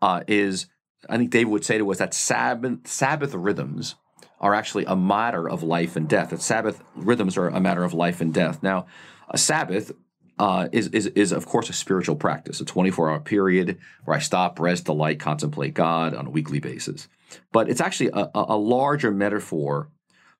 uh, 0.00 0.22
is 0.26 0.66
I 1.08 1.16
think 1.16 1.30
David 1.30 1.50
would 1.50 1.64
say 1.64 1.78
to 1.78 1.90
us 1.90 1.98
that 1.98 2.14
Sabbath, 2.14 2.86
Sabbath 2.86 3.34
rhythms 3.34 3.96
are 4.40 4.54
actually 4.54 4.84
a 4.86 4.96
matter 4.96 5.48
of 5.48 5.62
life 5.62 5.94
and 5.94 6.08
death. 6.08 6.30
That 6.30 6.42
Sabbath 6.42 6.82
rhythms 6.96 7.36
are 7.36 7.48
a 7.48 7.60
matter 7.60 7.84
of 7.84 7.94
life 7.94 8.20
and 8.20 8.32
death. 8.32 8.62
Now, 8.62 8.86
a 9.28 9.38
Sabbath 9.38 9.92
uh, 10.38 10.68
is, 10.72 10.88
is, 10.88 11.06
is, 11.08 11.32
of 11.32 11.46
course, 11.46 11.68
a 11.68 11.72
spiritual 11.72 12.16
practice, 12.16 12.60
a 12.60 12.64
24 12.64 13.10
hour 13.10 13.20
period 13.20 13.78
where 14.04 14.16
I 14.16 14.20
stop, 14.20 14.58
rest, 14.58 14.86
delight, 14.86 15.20
contemplate 15.20 15.74
God 15.74 16.14
on 16.14 16.26
a 16.26 16.30
weekly 16.30 16.58
basis. 16.58 17.08
But 17.52 17.68
it's 17.68 17.80
actually 17.80 18.10
a, 18.12 18.30
a 18.34 18.56
larger 18.56 19.10
metaphor 19.10 19.90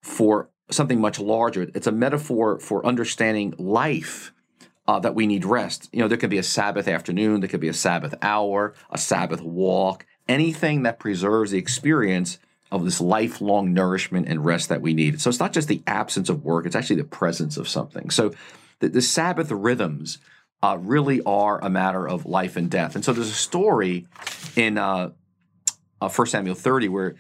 for 0.01 0.51
something 0.71 1.01
much 1.01 1.21
larger. 1.21 1.69
It's 1.75 1.87
a 1.87 1.93
metaphor 1.93 2.59
for 2.59 2.85
understanding 2.85 3.55
life 3.59 4.33
uh, 4.87 4.99
that 5.01 5.15
we 5.15 5.27
need 5.27 5.45
rest. 5.45 5.89
You 5.93 6.01
know, 6.01 6.09
there 6.09 6.19
could 6.19 6.31
be 6.31 6.39
a 6.39 6.43
Sabbath 6.43 6.89
afternoon, 6.89 7.41
there 7.41 7.49
could 7.49 7.61
be 7.61 7.69
a 7.69 7.75
Sabbath 7.75 8.15
hour, 8.23 8.75
a 8.91 8.99
Sabbath 8.99 9.41
walk, 9.41 10.07
anything 10.29 10.83
that 10.83 10.99
preserves 10.99 11.51
the 11.51 11.59
experience 11.59 12.39
of 12.71 12.85
this 12.85 13.01
lifelong 13.01 13.75
nourishment 13.75 14.27
and 14.29 14.45
rest 14.45 14.71
that 14.71 14.81
we 14.81 14.95
need. 14.95 15.21
So 15.21 15.29
it's 15.29 15.39
not 15.39 15.53
just 15.53 15.69
the 15.69 15.83
absence 15.87 16.29
of 16.29 16.45
work, 16.45 16.67
it's 16.67 16.75
actually 16.75 16.97
the 16.97 17.05
presence 17.05 17.57
of 17.57 17.69
something. 17.69 18.11
So 18.11 18.33
the, 18.81 18.89
the 18.89 19.03
Sabbath 19.03 19.51
rhythms 19.51 20.19
uh, 20.63 20.79
really 20.81 21.21
are 21.23 21.63
a 21.63 21.69
matter 21.69 22.09
of 22.09 22.25
life 22.25 22.57
and 22.57 22.71
death. 22.71 22.95
And 22.95 23.05
so 23.05 23.13
there's 23.13 23.31
a 23.31 23.35
story 23.35 24.07
in 24.57 24.79
uh, 24.79 25.11
uh, 26.01 26.09
1 26.09 26.27
Samuel 26.29 26.55
30 26.55 26.89
where 26.89 27.15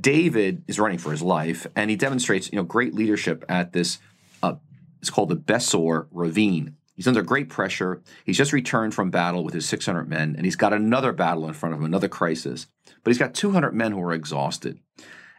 David 0.00 0.64
is 0.68 0.78
running 0.78 0.98
for 0.98 1.10
his 1.10 1.22
life 1.22 1.66
and 1.74 1.90
he 1.90 1.96
demonstrates 1.96 2.52
you 2.52 2.56
know 2.56 2.62
great 2.62 2.94
leadership 2.94 3.44
at 3.48 3.72
this. 3.72 3.98
Uh, 4.42 4.54
it's 5.00 5.10
called 5.10 5.30
the 5.30 5.36
Besor 5.36 6.06
Ravine. 6.10 6.76
He's 7.00 7.08
under 7.08 7.22
great 7.22 7.48
pressure. 7.48 8.02
He's 8.26 8.36
just 8.36 8.52
returned 8.52 8.94
from 8.94 9.10
battle 9.10 9.42
with 9.42 9.54
his 9.54 9.66
600 9.66 10.06
men, 10.06 10.34
and 10.36 10.44
he's 10.44 10.54
got 10.54 10.74
another 10.74 11.14
battle 11.14 11.48
in 11.48 11.54
front 11.54 11.74
of 11.74 11.80
him, 11.80 11.86
another 11.86 12.08
crisis. 12.08 12.66
But 13.02 13.08
he's 13.08 13.18
got 13.18 13.32
200 13.32 13.72
men 13.72 13.92
who 13.92 14.02
are 14.02 14.12
exhausted. 14.12 14.80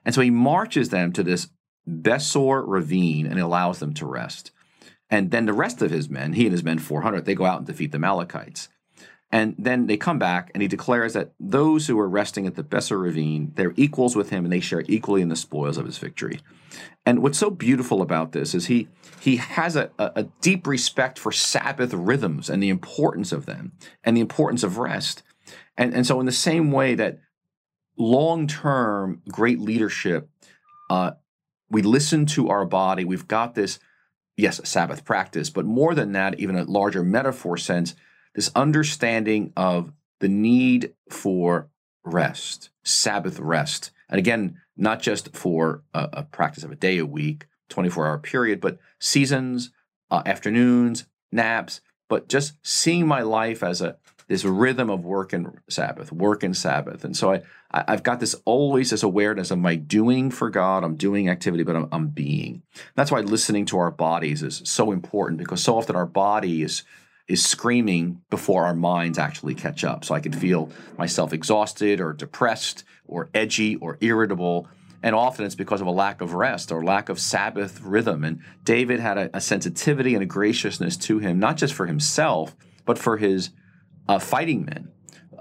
And 0.03 0.15
so 0.15 0.21
he 0.21 0.31
marches 0.31 0.89
them 0.89 1.13
to 1.13 1.21
this 1.21 1.49
Besor 1.87 2.63
ravine 2.65 3.27
and 3.27 3.39
allows 3.39 3.77
them 3.77 3.93
to 3.93 4.07
rest. 4.07 4.49
And 5.07 5.29
then 5.29 5.45
the 5.45 5.53
rest 5.53 5.83
of 5.83 5.91
his 5.91 6.09
men, 6.09 6.33
he 6.33 6.45
and 6.45 6.51
his 6.51 6.63
men 6.63 6.79
400, 6.79 7.25
they 7.25 7.35
go 7.35 7.45
out 7.45 7.59
and 7.59 7.67
defeat 7.67 7.91
the 7.91 7.97
Amalekites. 7.97 8.67
And 9.31 9.55
then 9.57 9.87
they 9.87 9.95
come 9.95 10.19
back 10.19 10.51
and 10.53 10.61
he 10.61 10.67
declares 10.67 11.13
that 11.13 11.31
those 11.39 11.87
who 11.87 11.97
are 11.97 12.09
resting 12.09 12.45
at 12.47 12.55
the 12.55 12.63
Besor 12.63 13.01
ravine, 13.01 13.53
they're 13.55 13.73
equals 13.77 14.15
with 14.15 14.29
him 14.29 14.43
and 14.43 14.51
they 14.51 14.59
share 14.59 14.83
equally 14.87 15.21
in 15.21 15.29
the 15.29 15.35
spoils 15.35 15.77
of 15.77 15.85
his 15.85 15.97
victory. 15.97 16.41
And 17.05 17.21
what's 17.21 17.37
so 17.37 17.49
beautiful 17.49 18.01
about 18.01 18.33
this 18.33 18.53
is 18.53 18.67
he 18.67 18.89
he 19.21 19.37
has 19.37 19.75
a, 19.75 19.91
a 19.97 20.23
deep 20.41 20.67
respect 20.67 21.17
for 21.17 21.31
Sabbath 21.31 21.93
rhythms 21.93 22.49
and 22.49 22.61
the 22.61 22.69
importance 22.69 23.31
of 23.31 23.45
them 23.45 23.73
and 24.03 24.17
the 24.17 24.21
importance 24.21 24.63
of 24.63 24.77
rest. 24.77 25.23
And, 25.77 25.93
and 25.93 26.05
so 26.05 26.19
in 26.19 26.25
the 26.25 26.31
same 26.31 26.71
way 26.71 26.95
that 26.95 27.19
long-term 27.97 29.21
great 29.29 29.59
leadership, 29.59 30.29
uh, 30.89 31.11
we 31.69 31.81
listen 31.81 32.25
to 32.27 32.49
our 32.49 32.65
body, 32.65 33.05
we've 33.05 33.27
got 33.27 33.55
this 33.55 33.79
yes, 34.37 34.59
Sabbath 34.63 35.05
practice, 35.05 35.49
but 35.49 35.65
more 35.65 35.93
than 35.93 36.11
that, 36.13 36.39
even 36.39 36.55
a 36.55 36.63
larger 36.63 37.03
metaphor 37.03 37.57
sense, 37.57 37.95
this 38.35 38.51
understanding 38.55 39.53
of 39.55 39.91
the 40.19 40.29
need 40.29 40.93
for 41.09 41.69
rest, 42.03 42.69
Sabbath 42.83 43.39
rest. 43.39 43.91
And 44.09 44.19
again, 44.19 44.59
not 44.77 45.01
just 45.01 45.35
for 45.35 45.83
a, 45.93 46.09
a 46.13 46.23
practice 46.23 46.63
of 46.63 46.71
a 46.71 46.75
day 46.75 46.97
a 46.97 47.05
week, 47.05 47.47
24 47.69 48.07
hour 48.07 48.17
period, 48.17 48.61
but 48.61 48.77
seasons, 48.99 49.71
uh, 50.09 50.21
afternoons, 50.25 51.05
naps, 51.31 51.81
but 52.09 52.27
just 52.27 52.55
seeing 52.61 53.07
my 53.07 53.21
life 53.21 53.63
as 53.63 53.81
a 53.81 53.97
this 54.27 54.45
rhythm 54.45 54.89
of 54.89 55.03
work 55.03 55.33
and 55.33 55.59
Sabbath, 55.67 56.09
work 56.09 56.41
and 56.41 56.55
Sabbath. 56.55 57.03
And 57.03 57.17
so 57.17 57.33
I, 57.33 57.41
I 57.69 57.91
have 57.91 58.03
got 58.03 58.21
this 58.21 58.33
always 58.45 58.91
this 58.91 59.03
awareness 59.03 59.51
of 59.51 59.59
my 59.59 59.75
doing 59.75 60.31
for 60.31 60.49
God. 60.49 60.85
I'm 60.85 60.95
doing 60.95 61.27
activity, 61.27 61.63
but 61.63 61.75
I'm, 61.75 61.89
I'm 61.91 62.07
being. 62.07 62.61
That's 62.95 63.11
why 63.11 63.19
listening 63.19 63.65
to 63.67 63.77
our 63.77 63.91
bodies 63.91 64.41
is 64.41 64.61
so 64.63 64.93
important 64.93 65.37
because 65.37 65.61
so 65.61 65.77
often 65.77 65.97
our 65.97 66.05
body 66.05 66.63
is 66.63 66.83
is 67.27 67.45
screaming 67.45 68.21
before 68.29 68.65
our 68.65 68.75
minds 68.75 69.17
actually 69.17 69.55
catch 69.55 69.83
up. 69.83 70.03
So 70.03 70.15
I 70.15 70.19
can 70.19 70.33
feel 70.33 70.69
myself 70.97 71.33
exhausted 71.33 72.01
or 72.01 72.13
depressed 72.13 72.83
or 73.05 73.29
edgy 73.33 73.75
or 73.77 73.97
irritable. 74.01 74.67
And 75.03 75.15
often 75.15 75.45
it's 75.45 75.55
because 75.55 75.81
of 75.81 75.87
a 75.87 75.91
lack 75.91 76.21
of 76.21 76.33
rest 76.33 76.71
or 76.71 76.83
lack 76.83 77.09
of 77.09 77.19
Sabbath 77.19 77.81
rhythm. 77.81 78.23
And 78.23 78.41
David 78.63 78.99
had 78.99 79.17
a, 79.17 79.37
a 79.37 79.41
sensitivity 79.41 80.13
and 80.13 80.23
a 80.23 80.27
graciousness 80.27 80.97
to 80.97 81.19
him, 81.19 81.39
not 81.39 81.57
just 81.57 81.73
for 81.73 81.87
himself, 81.87 82.55
but 82.85 82.97
for 82.97 83.17
his 83.17 83.49
uh, 84.07 84.19
fighting 84.19 84.65
men. 84.65 84.91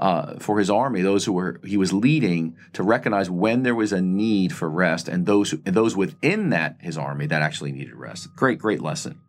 uh, 0.00 0.38
for 0.38 0.58
his 0.58 0.70
army, 0.70 1.02
those 1.02 1.26
who 1.26 1.32
were 1.32 1.60
he 1.62 1.76
was 1.76 1.92
leading, 1.92 2.56
to 2.72 2.82
recognize 2.82 3.28
when 3.28 3.62
there 3.62 3.74
was 3.74 3.92
a 3.92 4.00
need 4.00 4.52
for 4.52 4.68
rest, 4.68 5.08
and 5.08 5.26
those 5.26 5.50
who, 5.50 5.60
and 5.66 5.74
those 5.74 5.94
within 5.94 6.48
that 6.50 6.76
his 6.80 6.96
army 6.96 7.26
that 7.26 7.42
actually 7.42 7.70
needed 7.70 7.94
rest. 7.94 8.34
Great, 8.34 8.58
great 8.58 8.80
lesson. 8.80 9.20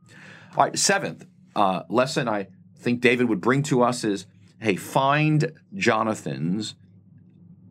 All 0.55 0.63
right, 0.63 0.77
seventh 0.79 1.25
uh, 1.55 1.83
lesson 1.89 2.27
I 2.27 2.47
think 2.77 3.01
David 3.01 3.29
would 3.29 3.41
bring 3.41 3.63
to 3.63 3.83
us 3.83 4.03
is: 4.03 4.25
Hey, 4.59 4.75
find 4.75 5.51
Jonathan's, 5.73 6.75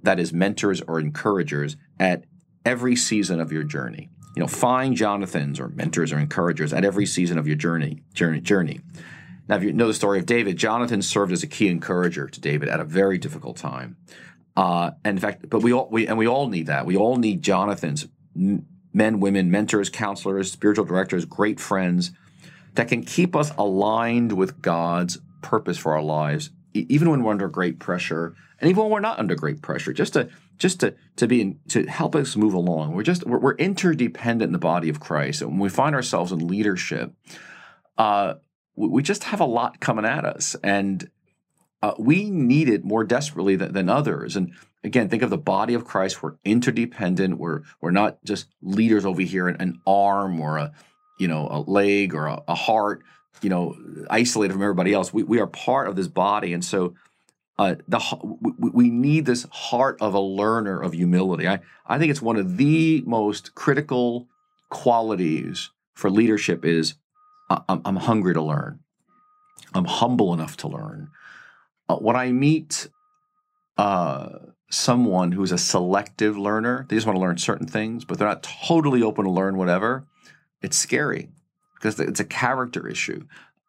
that 0.02 0.18
is, 0.18 0.32
mentors 0.32 0.80
or 0.82 1.00
encouragers 1.00 1.76
at 1.98 2.24
every 2.64 2.96
season 2.96 3.40
of 3.40 3.52
your 3.52 3.64
journey. 3.64 4.08
You 4.36 4.40
know, 4.40 4.46
find 4.46 4.96
Jonathan's 4.96 5.58
or 5.58 5.68
mentors 5.68 6.12
or 6.12 6.18
encouragers 6.18 6.72
at 6.72 6.84
every 6.84 7.06
season 7.06 7.38
of 7.38 7.46
your 7.46 7.56
journey. 7.56 8.02
Journey. 8.14 8.40
Journey. 8.40 8.80
Now, 9.48 9.56
if 9.56 9.64
you 9.64 9.72
know 9.72 9.88
the 9.88 9.94
story 9.94 10.20
of 10.20 10.26
David, 10.26 10.56
Jonathan 10.56 11.02
served 11.02 11.32
as 11.32 11.42
a 11.42 11.48
key 11.48 11.68
encourager 11.68 12.28
to 12.28 12.40
David 12.40 12.68
at 12.68 12.78
a 12.78 12.84
very 12.84 13.18
difficult 13.18 13.56
time. 13.56 13.96
Uh, 14.56 14.92
and 15.04 15.16
in 15.16 15.20
fact, 15.20 15.48
but 15.50 15.62
we 15.62 15.72
all 15.72 15.88
we 15.90 16.06
and 16.06 16.16
we 16.18 16.28
all 16.28 16.48
need 16.48 16.66
that. 16.66 16.86
We 16.86 16.96
all 16.96 17.16
need 17.16 17.42
Jonathan's 17.42 18.06
men, 18.34 19.20
women, 19.20 19.50
mentors, 19.50 19.88
counselors, 19.88 20.52
spiritual 20.52 20.84
directors, 20.84 21.24
great 21.24 21.58
friends 21.58 22.12
that 22.74 22.88
can 22.88 23.02
keep 23.02 23.34
us 23.34 23.52
aligned 23.58 24.32
with 24.32 24.62
God's 24.62 25.18
purpose 25.42 25.78
for 25.78 25.92
our 25.92 26.02
lives, 26.02 26.50
even 26.74 27.10
when 27.10 27.22
we're 27.22 27.32
under 27.32 27.48
great 27.48 27.78
pressure, 27.78 28.34
and 28.60 28.70
even 28.70 28.84
when 28.84 28.92
we're 28.92 29.00
not 29.00 29.18
under 29.18 29.34
great 29.34 29.62
pressure. 29.62 29.92
Just 29.92 30.12
to 30.14 30.28
just 30.58 30.80
to 30.80 30.94
to 31.16 31.26
be 31.26 31.40
in, 31.40 31.58
to 31.68 31.86
help 31.86 32.14
us 32.14 32.36
move 32.36 32.54
along. 32.54 32.94
We're 32.94 33.02
just 33.02 33.26
we're, 33.26 33.38
we're, 33.38 33.56
interdependent 33.56 34.48
in 34.48 34.52
the 34.52 34.58
body 34.58 34.88
of 34.88 35.00
Christ, 35.00 35.42
and 35.42 35.52
when 35.52 35.60
we 35.60 35.68
find 35.68 35.94
ourselves 35.94 36.32
in 36.32 36.46
leadership, 36.46 37.12
uh, 37.98 38.34
we 38.76 39.02
just 39.02 39.24
have 39.24 39.40
a 39.40 39.46
lot 39.46 39.80
coming 39.80 40.04
at 40.04 40.24
us, 40.24 40.54
and 40.62 41.10
uh, 41.82 41.94
we 41.98 42.30
need 42.30 42.68
it 42.68 42.84
more 42.84 43.04
desperately 43.04 43.56
than, 43.56 43.72
than, 43.72 43.88
others. 43.88 44.36
And 44.36 44.52
again, 44.84 45.08
think 45.08 45.22
of 45.22 45.30
the 45.30 45.38
body 45.38 45.74
of 45.74 45.84
Christ. 45.84 46.22
We're 46.22 46.36
interdependent. 46.44 47.38
We're 47.38 47.62
we're 47.80 47.90
not 47.90 48.22
just 48.24 48.48
leaders 48.62 49.04
over 49.06 49.22
here, 49.22 49.48
an, 49.48 49.56
an 49.60 49.80
arm 49.86 50.40
or 50.40 50.58
a 50.58 50.72
you 51.20 51.28
know 51.28 51.48
a 51.50 51.60
leg 51.70 52.14
or 52.14 52.26
a, 52.26 52.42
a, 52.48 52.54
heart, 52.54 53.02
you 53.42 53.50
know, 53.50 53.76
isolated 54.08 54.54
from 54.54 54.62
everybody 54.62 54.92
else. 54.92 55.12
We 55.12 55.22
we 55.22 55.38
are 55.40 55.46
part 55.46 55.88
of 55.88 55.96
this 55.96 56.08
body, 56.08 56.52
and 56.52 56.64
so. 56.64 56.94
Uh, 57.58 57.74
the 57.88 58.00
we, 58.58 58.88
need 58.88 59.26
this 59.26 59.46
heart 59.50 59.98
of 60.00 60.14
a 60.14 60.18
learner 60.18 60.80
of 60.80 60.94
humility. 60.94 61.46
I, 61.46 61.60
I 61.86 61.98
think 61.98 62.10
it's 62.10 62.22
one 62.22 62.38
of 62.38 62.56
the 62.56 63.02
most 63.06 63.54
critical 63.54 64.28
qualities 64.70 65.68
for 65.92 66.08
leadership 66.08 66.64
is 66.64 66.94
I'm, 67.50 67.82
I'm 67.84 67.96
hungry 67.96 68.32
to 68.32 68.40
learn. 68.40 68.80
I'm 69.74 69.84
humble 69.84 70.32
enough 70.32 70.56
to 70.58 70.68
learn. 70.68 71.10
Uh, 71.88 71.96
when 71.96 72.16
I 72.16 72.32
meet 72.32 72.88
uh, 73.76 74.38
someone 74.70 75.32
who's 75.32 75.52
a 75.52 75.58
selective 75.58 76.38
learner, 76.38 76.86
they 76.88 76.96
just 76.96 77.06
want 77.06 77.16
to 77.16 77.20
learn 77.20 77.38
certain 77.38 77.66
things, 77.66 78.04
but 78.04 78.18
they're 78.18 78.28
not 78.28 78.42
totally 78.42 79.02
open 79.02 79.24
to 79.24 79.30
learn 79.30 79.56
whatever. 79.56 80.06
It's 80.62 80.76
scary 80.76 81.30
because 81.74 81.98
it's 81.98 82.20
a 82.20 82.24
character 82.24 82.86
issue. 82.86 83.26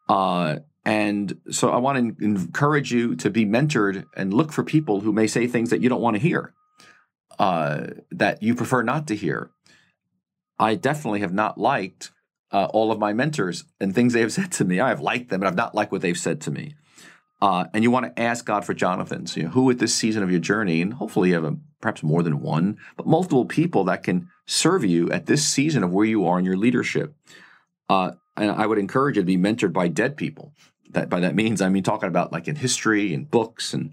Uh, 0.08 0.56
and 0.84 1.38
so 1.50 1.70
I 1.70 1.78
want 1.78 2.18
to 2.18 2.24
encourage 2.24 2.92
you 2.92 3.14
to 3.16 3.30
be 3.30 3.46
mentored 3.46 4.04
and 4.16 4.34
look 4.34 4.52
for 4.52 4.64
people 4.64 5.00
who 5.00 5.12
may 5.12 5.26
say 5.26 5.46
things 5.46 5.70
that 5.70 5.80
you 5.80 5.88
don't 5.88 6.00
want 6.00 6.16
to 6.16 6.22
hear, 6.22 6.52
uh, 7.38 7.86
that 8.10 8.42
you 8.42 8.54
prefer 8.54 8.82
not 8.82 9.06
to 9.08 9.16
hear. 9.16 9.50
I 10.58 10.74
definitely 10.74 11.20
have 11.20 11.32
not 11.32 11.58
liked 11.58 12.10
uh, 12.52 12.66
all 12.70 12.92
of 12.92 12.98
my 12.98 13.12
mentors 13.12 13.64
and 13.80 13.94
things 13.94 14.12
they 14.12 14.20
have 14.20 14.32
said 14.38 14.52
to 14.52 14.64
me. 14.64 14.80
I 14.80 14.88
have 14.88 15.00
liked 15.00 15.30
them, 15.30 15.40
but 15.40 15.46
I've 15.46 15.56
not 15.56 15.74
liked 15.74 15.92
what 15.92 16.02
they've 16.02 16.18
said 16.18 16.40
to 16.42 16.50
me. 16.50 16.74
Uh, 17.40 17.64
and 17.74 17.82
you 17.82 17.90
want 17.90 18.06
to 18.06 18.22
ask 18.22 18.44
God 18.44 18.64
for 18.64 18.72
Jonathan's, 18.72 19.36
you 19.36 19.44
know, 19.44 19.48
who 19.50 19.68
at 19.70 19.80
this 19.80 19.94
season 19.94 20.22
of 20.22 20.30
your 20.30 20.38
journey, 20.38 20.80
and 20.80 20.94
hopefully 20.94 21.30
you 21.30 21.34
have 21.34 21.44
a, 21.44 21.56
perhaps 21.80 22.02
more 22.04 22.22
than 22.22 22.40
one, 22.40 22.78
but 22.96 23.06
multiple 23.06 23.44
people 23.44 23.82
that 23.84 24.04
can 24.04 24.28
serve 24.46 24.84
you 24.84 25.10
at 25.10 25.26
this 25.26 25.46
season 25.46 25.82
of 25.82 25.92
where 25.92 26.06
you 26.06 26.26
are 26.26 26.38
in 26.38 26.44
your 26.44 26.56
leadership. 26.56 27.14
Uh, 27.88 28.12
and 28.36 28.50
I 28.50 28.66
would 28.66 28.78
encourage 28.78 29.16
you 29.16 29.22
to 29.22 29.26
be 29.26 29.36
mentored 29.36 29.72
by 29.72 29.88
dead 29.88 30.16
people. 30.16 30.52
That 30.90 31.08
by 31.08 31.20
that 31.20 31.34
means, 31.34 31.60
I 31.60 31.68
mean 31.68 31.82
talking 31.82 32.08
about 32.08 32.32
like 32.32 32.48
in 32.48 32.56
history 32.56 33.14
and 33.14 33.30
books. 33.30 33.72
And 33.72 33.92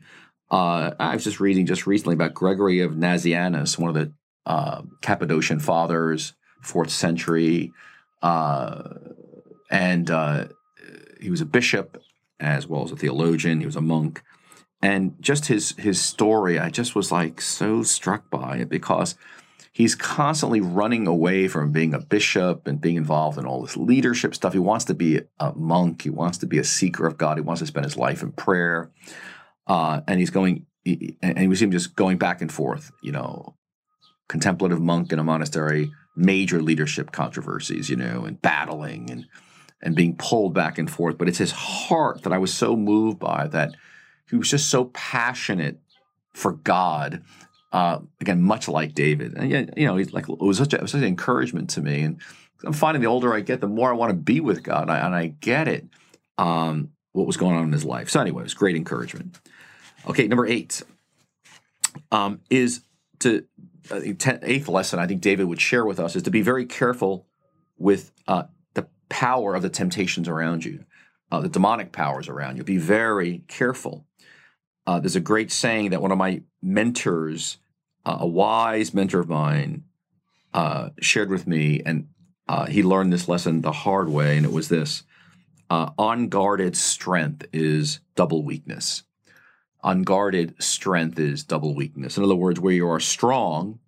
uh, 0.52 0.92
I 1.00 1.14
was 1.14 1.24
just 1.24 1.40
reading 1.40 1.66
just 1.66 1.88
recently 1.88 2.16
about 2.16 2.34
Gregory 2.34 2.82
of 2.82 2.94
Nazianzus, 2.94 3.78
one 3.78 3.90
of 3.90 3.96
the 3.96 4.14
uh, 4.46 4.82
Cappadocian 5.02 5.60
fathers, 5.60 6.34
fourth 6.62 6.90
century. 6.90 7.72
Uh, 8.22 8.96
and 9.70 10.10
uh, 10.10 10.48
he 11.22 11.30
was 11.30 11.42
a 11.42 11.46
bishop 11.46 12.02
as 12.40 12.68
well 12.68 12.84
as 12.84 12.92
a 12.92 12.96
theologian. 12.96 13.60
He 13.60 13.66
was 13.66 13.76
a 13.76 13.82
monk, 13.82 14.24
and 14.82 15.16
just 15.20 15.48
his 15.48 15.76
his 15.78 16.02
story, 16.02 16.58
I 16.58 16.70
just 16.70 16.96
was 16.96 17.12
like 17.12 17.42
so 17.42 17.84
struck 17.84 18.30
by 18.30 18.58
it 18.58 18.70
because 18.70 19.16
he's 19.80 19.96
constantly 19.96 20.60
running 20.60 21.08
away 21.08 21.48
from 21.48 21.72
being 21.72 21.94
a 21.94 22.00
bishop 22.00 22.68
and 22.68 22.82
being 22.82 22.98
involved 22.98 23.38
in 23.38 23.46
all 23.46 23.62
this 23.62 23.78
leadership 23.78 24.36
stuff. 24.36 24.52
He 24.52 24.60
wants 24.60 24.84
to 24.86 24.94
be 24.94 25.22
a 25.40 25.54
monk. 25.56 26.02
He 26.02 26.10
wants 26.10 26.38
to 26.40 26.46
be 26.46 26.58
a 26.58 26.66
seeker 26.66 27.08
of 27.08 27.18
God. 27.18 27.38
He 27.38 27.42
wants 27.42 27.62
to 27.62 27.66
spend 27.66 27.86
his 27.86 27.96
life 27.96 28.22
in 28.22 28.34
prayer, 28.34 28.92
uh, 29.68 30.02
and 30.06 30.20
he's 30.20 30.32
going. 30.32 30.66
and 30.86 31.40
he 31.40 31.56
see 31.56 31.64
him 31.64 31.72
just 31.72 31.96
going 31.96 32.18
back 32.18 32.42
and 32.42 32.52
forth, 32.52 32.92
you 33.02 33.14
know, 33.14 33.56
contemplative 34.28 34.82
monk 34.82 35.14
in 35.14 35.20
a 35.20 35.24
monastery, 35.24 35.90
major 36.14 36.62
leadership 36.62 37.14
controversies, 37.14 37.90
you 37.90 37.96
know, 37.96 38.26
and 38.26 38.42
battling 38.42 39.10
and 39.10 39.28
and 39.82 39.96
being 39.96 40.18
pulled 40.18 40.54
back 40.54 40.78
and 40.78 40.92
forth. 40.92 41.18
But 41.18 41.30
it's 41.30 41.38
his 41.38 41.54
heart 41.54 42.24
that 42.24 42.34
I 42.34 42.38
was 42.38 42.54
so 42.54 42.76
moved 42.76 43.18
by 43.18 43.48
that 43.48 43.72
he 44.30 44.36
was 44.36 44.50
just 44.50 44.70
so 44.70 44.86
passionate 44.94 45.80
for 46.34 46.52
God. 46.52 47.24
Uh, 47.72 48.00
again, 48.20 48.42
much 48.42 48.68
like 48.68 48.96
David, 48.96 49.38
and 49.38 49.72
you 49.78 49.86
know, 49.86 49.96
he's 49.96 50.12
like 50.12 50.28
it 50.28 50.40
was 50.40 50.58
such, 50.58 50.74
a, 50.74 50.88
such 50.88 51.02
an 51.02 51.04
encouragement 51.04 51.70
to 51.72 51.82
me. 51.82 52.02
And 52.02 52.20
I'm 52.64 52.74
finding 52.74 53.02
the 53.02 53.08
older 53.08 53.32
I 53.34 53.42
get, 53.42 53.62
the 53.62 53.68
more 53.68 53.92
I 53.92 53.96
want 53.96 54.10
to 54.10 54.18
be 54.18 54.40
with 54.40 54.64
God, 54.64 54.84
and 54.84 54.92
I, 54.92 55.06
and 55.06 55.14
I 55.14 55.28
get 55.28 55.68
it. 55.68 55.86
Um, 56.40 56.94
what 57.12 57.28
was 57.28 57.38
going 57.38 57.56
on 57.56 57.66
in 57.66 57.72
his 57.72 57.86
life. 57.86 58.10
So 58.10 58.20
anyway, 58.20 58.42
it 58.42 58.44
was 58.44 58.54
great 58.54 58.76
encouragement. 58.76 59.40
Okay, 60.08 60.28
number 60.28 60.46
eight 60.46 60.82
um, 62.12 62.40
is 62.50 62.82
to 63.20 63.46
uh, 63.92 64.00
ten, 64.18 64.40
eighth 64.44 64.68
lesson 64.68 65.00
I 65.00 65.08
think 65.08 65.22
David 65.22 65.46
would 65.46 65.62
share 65.62 65.86
with 65.86 66.00
us 66.00 66.16
is 66.16 66.24
to 66.24 66.32
be 66.32 66.42
very 66.42 66.66
careful 66.66 67.28
with 67.78 68.12
uh, 68.28 68.44
the 68.74 68.88
power 69.10 69.56
of 69.56 69.62
the 69.62 69.70
temptations 69.70 70.28
around 70.28 70.66
you, 70.66 70.86
uh, 71.32 71.42
the 71.42 71.50
demonic 71.50 71.92
powers 71.92 72.28
around 72.28 72.58
you. 72.58 72.64
Be 72.64 72.78
very 72.78 73.44
careful. 73.48 74.06
Uh, 74.90 75.00
there's 75.00 75.16
a 75.16 75.22
great 75.22 75.52
saying 75.52 75.92
that 75.92 76.02
one 76.02 76.12
of 76.12 76.18
my 76.18 76.42
mentors, 76.64 77.58
uh, 78.06 78.18
a 78.22 78.28
wise 78.28 78.94
mentor 78.94 79.20
of 79.20 79.30
mine, 79.30 79.84
uh, 80.54 80.90
shared 81.00 81.30
with 81.30 81.46
me, 81.46 81.82
and 81.86 82.08
he 82.70 82.82
learned 82.82 83.14
this 83.14 83.28
lesson 83.28 83.62
the 83.62 83.72
hard 83.72 84.10
way, 84.10 84.36
and 84.36 84.46
it 84.46 84.52
was 84.52 84.70
this: 84.70 85.04
unguarded 85.70 86.76
strength 86.76 87.46
is 87.54 88.00
double 88.16 88.44
weakness 88.44 89.04
unguarded 89.84 90.62
strength 90.62 91.20
is 91.20 91.44
double 91.44 91.74
weakness. 91.74 92.18
In 92.18 92.24
other 92.24 92.36
words, 92.36 92.60
where 92.60 92.74
you 92.74 92.90
are 92.90 93.00
strong, 93.00 93.80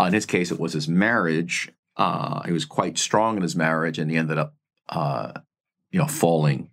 uh, 0.00 0.04
in 0.04 0.14
his 0.14 0.26
case, 0.26 0.50
it 0.50 0.60
was 0.60 0.72
his 0.72 0.88
marriage. 0.88 1.70
Uh, 1.96 2.42
he 2.44 2.52
was 2.52 2.64
quite 2.64 2.98
strong 2.98 3.36
in 3.36 3.42
his 3.42 3.56
marriage, 3.56 3.98
and 3.98 4.10
he 4.10 4.16
ended 4.16 4.38
up, 4.38 4.54
uh, 4.88 5.32
you 5.90 5.98
know, 5.98 6.06
falling 6.06 6.70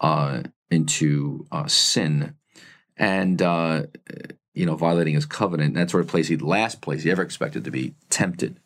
uh, 0.00 0.42
into 0.70 1.46
uh, 1.52 1.66
sin, 1.66 2.34
and 3.02 3.42
uh, 3.42 3.82
you 4.54 4.64
know, 4.64 4.76
violating 4.76 5.14
his 5.14 5.26
covenant. 5.26 5.74
That's 5.74 5.92
sort 5.92 6.04
of 6.04 6.08
place 6.08 6.28
he 6.28 6.38
last 6.38 6.80
place 6.80 7.02
he 7.02 7.10
ever 7.10 7.22
expected 7.22 7.64
to 7.64 7.70
be 7.70 7.94
tempted. 8.08 8.58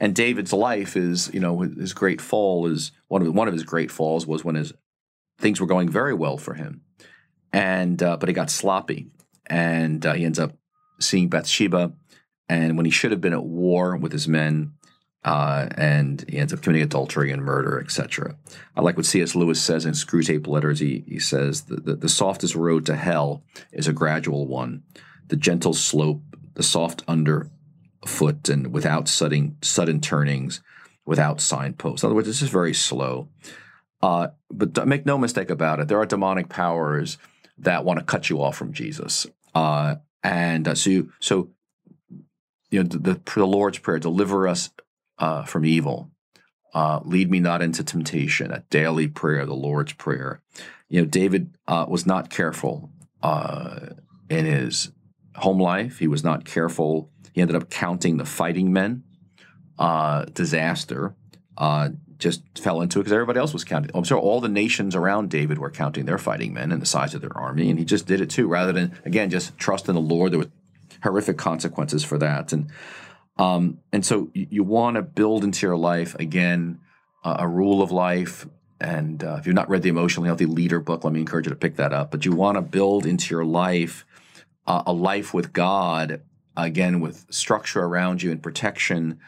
And 0.00 0.14
David's 0.14 0.52
life 0.52 0.96
is, 0.96 1.30
you 1.32 1.40
know, 1.40 1.60
his 1.60 1.92
great 1.92 2.20
fall 2.20 2.66
is 2.66 2.90
one 3.06 3.22
of 3.22 3.32
one 3.32 3.46
of 3.46 3.54
his 3.54 3.62
great 3.62 3.92
falls 3.92 4.26
was 4.26 4.44
when 4.44 4.56
his 4.56 4.72
things 5.38 5.60
were 5.60 5.66
going 5.66 5.88
very 5.88 6.14
well 6.14 6.36
for 6.36 6.54
him 6.54 6.82
and 7.52 8.02
uh, 8.02 8.16
but 8.16 8.28
he 8.28 8.34
got 8.34 8.50
sloppy, 8.50 9.06
and 9.46 10.04
uh, 10.04 10.12
he 10.14 10.24
ends 10.24 10.38
up 10.38 10.52
seeing 11.00 11.28
Bathsheba, 11.28 11.92
and 12.48 12.76
when 12.76 12.86
he 12.86 12.92
should 12.92 13.10
have 13.10 13.20
been 13.20 13.32
at 13.32 13.44
war 13.44 13.96
with 13.96 14.12
his 14.12 14.28
men, 14.28 14.72
uh, 15.28 15.68
and 15.76 16.24
he 16.26 16.38
ends 16.38 16.54
up 16.54 16.62
committing 16.62 16.82
adultery 16.82 17.30
and 17.30 17.44
murder, 17.44 17.78
etc. 17.78 18.34
I 18.74 18.80
like 18.80 18.96
what 18.96 19.04
C.S. 19.04 19.34
Lewis 19.34 19.60
says 19.60 19.84
in 19.84 19.92
Screwtape 19.92 20.46
Letters. 20.46 20.80
He 20.80 21.04
he 21.06 21.18
says 21.18 21.64
the, 21.64 21.76
the, 21.76 21.96
the 21.96 22.08
softest 22.08 22.54
road 22.54 22.86
to 22.86 22.96
hell 22.96 23.42
is 23.70 23.86
a 23.86 23.92
gradual 23.92 24.46
one, 24.46 24.84
the 25.26 25.36
gentle 25.36 25.74
slope, 25.74 26.22
the 26.54 26.62
soft 26.62 27.04
underfoot, 27.06 28.48
and 28.48 28.72
without 28.72 29.06
sudden 29.06 29.58
sudden 29.60 30.00
turnings, 30.00 30.62
without 31.04 31.42
signposts. 31.42 32.02
In 32.02 32.06
other 32.06 32.14
words, 32.14 32.28
this 32.28 32.40
is 32.40 32.48
very 32.48 32.72
slow. 32.72 33.28
Uh, 34.00 34.28
but 34.50 34.86
make 34.86 35.04
no 35.04 35.18
mistake 35.18 35.50
about 35.50 35.78
it, 35.78 35.88
there 35.88 36.00
are 36.00 36.06
demonic 36.06 36.48
powers 36.48 37.18
that 37.58 37.84
want 37.84 37.98
to 37.98 38.04
cut 38.04 38.30
you 38.30 38.40
off 38.40 38.56
from 38.56 38.72
Jesus. 38.72 39.26
Uh, 39.54 39.96
and 40.22 40.66
uh, 40.68 40.74
so, 40.74 40.88
you, 40.88 41.12
so 41.20 41.50
you 42.70 42.82
know, 42.82 42.88
the, 42.88 42.98
the, 42.98 43.20
the, 43.34 43.46
Lord's 43.46 43.78
prayer: 43.78 43.98
deliver 43.98 44.48
us 44.48 44.70
uh, 45.18 45.44
from 45.44 45.64
evil, 45.64 46.10
uh, 46.74 47.00
lead 47.04 47.30
me 47.30 47.40
not 47.40 47.62
into 47.62 47.82
temptation. 47.82 48.52
A 48.52 48.64
daily 48.70 49.08
prayer, 49.08 49.46
the 49.46 49.54
Lord's 49.54 49.92
prayer. 49.92 50.42
You 50.88 51.00
know, 51.00 51.06
David 51.06 51.56
uh, 51.66 51.86
was 51.88 52.06
not 52.06 52.30
careful. 52.30 52.90
Uh, 53.22 53.90
in 54.30 54.44
his 54.44 54.92
home 55.36 55.60
life. 55.60 55.98
He 55.98 56.08
was 56.08 56.24
not 56.24 56.44
careful. 56.44 57.10
He 57.32 57.40
ended 57.40 57.56
up 57.56 57.70
counting 57.70 58.16
the 58.16 58.24
fighting 58.24 58.72
men. 58.72 59.04
Uh, 59.78 60.24
disaster. 60.24 61.14
Uh, 61.56 61.90
just 62.18 62.42
fell 62.58 62.80
into 62.80 62.98
it 62.98 63.02
because 63.02 63.12
everybody 63.12 63.38
else 63.38 63.52
was 63.52 63.62
counting. 63.62 63.92
I'm 63.94 64.02
sure 64.02 64.18
all 64.18 64.40
the 64.40 64.48
nations 64.48 64.96
around 64.96 65.30
David 65.30 65.58
were 65.58 65.70
counting 65.70 66.04
their 66.04 66.18
fighting 66.18 66.52
men 66.52 66.72
and 66.72 66.82
the 66.82 66.86
size 66.86 67.14
of 67.14 67.20
their 67.20 67.36
army, 67.36 67.70
and 67.70 67.78
he 67.78 67.84
just 67.84 68.06
did 68.06 68.20
it 68.20 68.28
too, 68.28 68.48
rather 68.48 68.72
than 68.72 68.98
again 69.04 69.30
just 69.30 69.56
trust 69.56 69.88
in 69.88 69.94
the 69.94 70.00
Lord. 70.00 70.32
There 70.32 70.40
were 70.40 70.50
horrific 71.04 71.38
consequences 71.38 72.02
for 72.02 72.18
that, 72.18 72.52
and 72.52 72.72
um, 73.38 73.78
and 73.92 74.04
so 74.04 74.30
you, 74.34 74.64
want 74.64 74.96
to 74.96 75.02
build 75.02 75.44
into 75.44 75.66
your 75.66 75.76
life 75.76 76.14
again 76.16 76.80
uh, 77.24 77.36
a 77.38 77.48
rule 77.48 77.82
of 77.82 77.92
life. 77.92 78.46
And 78.80 79.22
uh, 79.22 79.36
if 79.38 79.46
you've 79.46 79.54
not 79.54 79.68
read 79.68 79.82
the 79.82 79.88
Emotionally 79.88 80.28
Healthy 80.28 80.46
Leader 80.46 80.80
book, 80.80 81.04
let 81.04 81.12
me 81.12 81.20
encourage 81.20 81.46
you 81.46 81.50
to 81.50 81.56
pick 81.56 81.76
that 81.76 81.92
up. 81.92 82.10
But 82.10 82.24
you 82.24 82.32
want 82.32 82.56
to 82.56 82.62
build 82.62 83.06
into 83.06 83.34
your 83.34 83.44
life 83.44 84.04
uh, 84.66 84.82
a 84.86 84.92
life 84.92 85.32
with 85.32 85.52
God, 85.52 86.20
again 86.56 87.00
with 87.00 87.26
structure 87.30 87.82
around 87.82 88.22
you 88.22 88.30
and 88.30 88.42
protection 88.42 89.18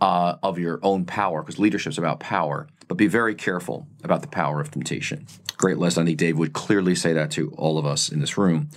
uh, 0.00 0.36
of 0.42 0.58
your 0.58 0.78
own 0.82 1.04
power, 1.04 1.42
because 1.42 1.58
leadership 1.58 1.92
is 1.92 1.98
about 1.98 2.20
power. 2.20 2.68
But 2.88 2.96
be 2.96 3.06
very 3.06 3.34
careful 3.34 3.86
about 4.04 4.20
the 4.20 4.28
power 4.28 4.60
of 4.60 4.70
temptation. 4.70 5.26
Great 5.56 5.78
lesson. 5.78 6.02
I 6.02 6.06
think 6.06 6.18
Dave 6.18 6.38
would 6.38 6.52
clearly 6.52 6.94
say 6.94 7.12
that 7.14 7.30
to 7.32 7.52
all 7.56 7.78
of 7.78 7.86
us 7.86 8.10
in 8.10 8.20
this 8.20 8.36
room. 8.36 8.68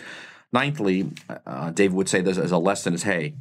Ninthly, 0.53 1.17
uh, 1.45 1.71
David 1.71 1.95
would 1.95 2.07
say 2.07 2.21
this 2.21 2.37
as 2.37 2.51
a 2.51 2.57
lesson 2.57 2.93
is 2.93 3.03
hey, 3.03 3.33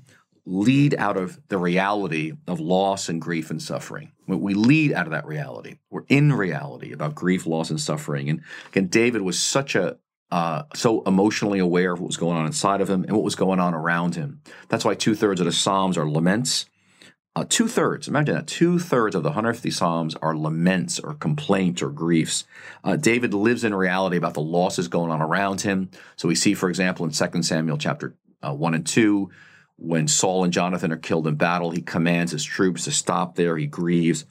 lead 0.47 0.95
out 0.97 1.17
of 1.17 1.41
the 1.49 1.59
reality 1.59 2.33
of 2.47 2.61
loss 2.61 3.09
and 3.09 3.21
grief 3.21 3.51
and 3.51 3.63
suffering. 3.63 4.13
We 4.27 4.55
lead 4.55 4.93
out 4.93 5.07
of 5.07 5.13
that 5.13 5.27
reality. 5.27 5.79
We're 5.91 6.05
in 6.09 6.33
reality 6.33 6.93
about 6.93 7.15
grief, 7.15 7.47
loss, 7.47 7.71
and 7.71 7.81
suffering. 7.81 8.29
And 8.29 8.43
again, 8.69 8.89
David 8.89 9.23
was 9.23 9.39
such 9.39 9.75
a 9.75 9.99
uh, 10.31 10.65
so 10.75 11.03
emotionally 11.03 11.61
aware 11.61 11.93
of 11.93 12.01
what 12.01 12.09
was 12.09 12.17
going 12.17 12.37
on 12.37 12.47
inside 12.47 12.81
of 12.81 12.91
him 12.91 13.05
and 13.05 13.13
what 13.13 13.23
was 13.23 13.37
going 13.37 13.61
on 13.61 13.73
around 13.73 14.17
him. 14.17 14.41
That's 14.69 14.85
why 14.85 14.95
two 14.95 15.15
thirds 15.15 15.41
of 15.41 15.47
the 15.47 15.53
Psalms 15.53 15.97
are 15.97 16.09
laments. 16.09 16.67
Uh, 17.37 17.45
two 17.49 17.69
thirds, 17.69 18.09
imagine 18.09 18.35
that, 18.35 18.47
two 18.47 18.79
thirds 18.79 19.15
of 19.15 19.23
the 19.23 19.29
150 19.29 19.71
Psalms 19.71 20.15
are 20.17 20.37
laments 20.37 20.99
or 20.99 21.15
complaints 21.15 21.83
or 21.83 21.91
griefs. 21.91 22.45
Uh, 22.83 22.97
David 22.97 23.35
lives 23.35 23.65
in 23.65 23.75
reality 23.75 24.17
about 24.17 24.35
the 24.35 24.41
losses 24.41 24.89
going 24.89 25.11
on 25.11 25.21
around 25.21 25.61
him. 25.61 25.91
So 26.17 26.29
we 26.29 26.35
see, 26.35 26.55
for 26.55 26.69
example, 26.69 27.05
in 27.05 27.13
2 27.13 27.43
Samuel 27.43 27.77
chapter 27.77 28.17
uh, 28.43 28.55
1 28.55 28.75
and 28.75 28.87
2, 28.87 29.31
when 29.77 30.09
Saul 30.09 30.45
and 30.45 30.53
Jonathan 30.53 30.93
are 30.93 30.97
killed 30.97 31.27
in 31.27 31.35
battle, 31.35 31.71
he 31.71 31.83
commands 31.83 32.33
his 32.33 32.45
troops 32.45 32.85
to 32.85 32.93
stop 32.93 33.35
there. 33.35 33.57
He 33.57 33.67
grieves. 33.67 34.25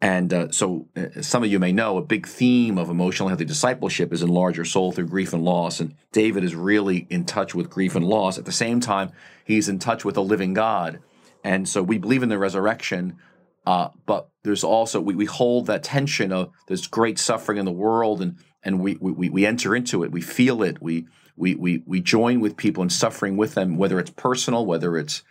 And 0.00 0.34
uh, 0.34 0.50
so, 0.50 0.88
uh, 0.96 1.22
some 1.22 1.44
of 1.44 1.50
you 1.50 1.60
may 1.60 1.70
know 1.70 1.96
a 1.96 2.02
big 2.02 2.26
theme 2.26 2.76
of 2.76 2.90
emotional 2.90 3.28
healthy 3.28 3.44
discipleship 3.44 4.12
is 4.12 4.22
enlarge 4.22 4.56
your 4.56 4.64
soul 4.64 4.90
through 4.90 5.06
grief 5.06 5.32
and 5.32 5.44
loss. 5.44 5.78
And 5.78 5.94
David 6.10 6.42
is 6.42 6.56
really 6.56 7.06
in 7.08 7.24
touch 7.24 7.54
with 7.54 7.70
grief 7.70 7.94
and 7.94 8.04
loss. 8.04 8.36
At 8.36 8.44
the 8.44 8.52
same 8.52 8.80
time, 8.80 9.12
he's 9.44 9.68
in 9.68 9.78
touch 9.78 10.04
with 10.04 10.16
a 10.16 10.20
living 10.20 10.54
God 10.54 11.00
and 11.44 11.68
so 11.68 11.82
we 11.82 11.98
believe 11.98 12.22
in 12.22 12.28
the 12.28 12.38
resurrection, 12.38 13.18
uh, 13.66 13.88
but 14.06 14.28
there's 14.44 14.64
also 14.64 15.00
we, 15.00 15.14
we 15.14 15.24
hold 15.24 15.66
that 15.66 15.82
tension 15.82 16.32
of 16.32 16.50
there's 16.68 16.86
great 16.86 17.18
suffering 17.18 17.58
in 17.58 17.64
the 17.64 17.72
world, 17.72 18.22
and 18.22 18.36
and 18.62 18.80
we 18.80 18.96
we, 19.00 19.28
we 19.28 19.46
enter 19.46 19.74
into 19.74 20.04
it, 20.04 20.12
we 20.12 20.20
feel 20.20 20.62
it, 20.62 20.80
we 20.80 21.06
we 21.36 21.54
we 21.54 21.82
we 21.86 22.00
join 22.00 22.40
with 22.40 22.56
people 22.56 22.82
in 22.82 22.90
suffering 22.90 23.36
with 23.36 23.54
them, 23.54 23.76
whether 23.76 23.98
it's 23.98 24.10
personal, 24.10 24.66
whether 24.66 24.96
it's 24.96 25.22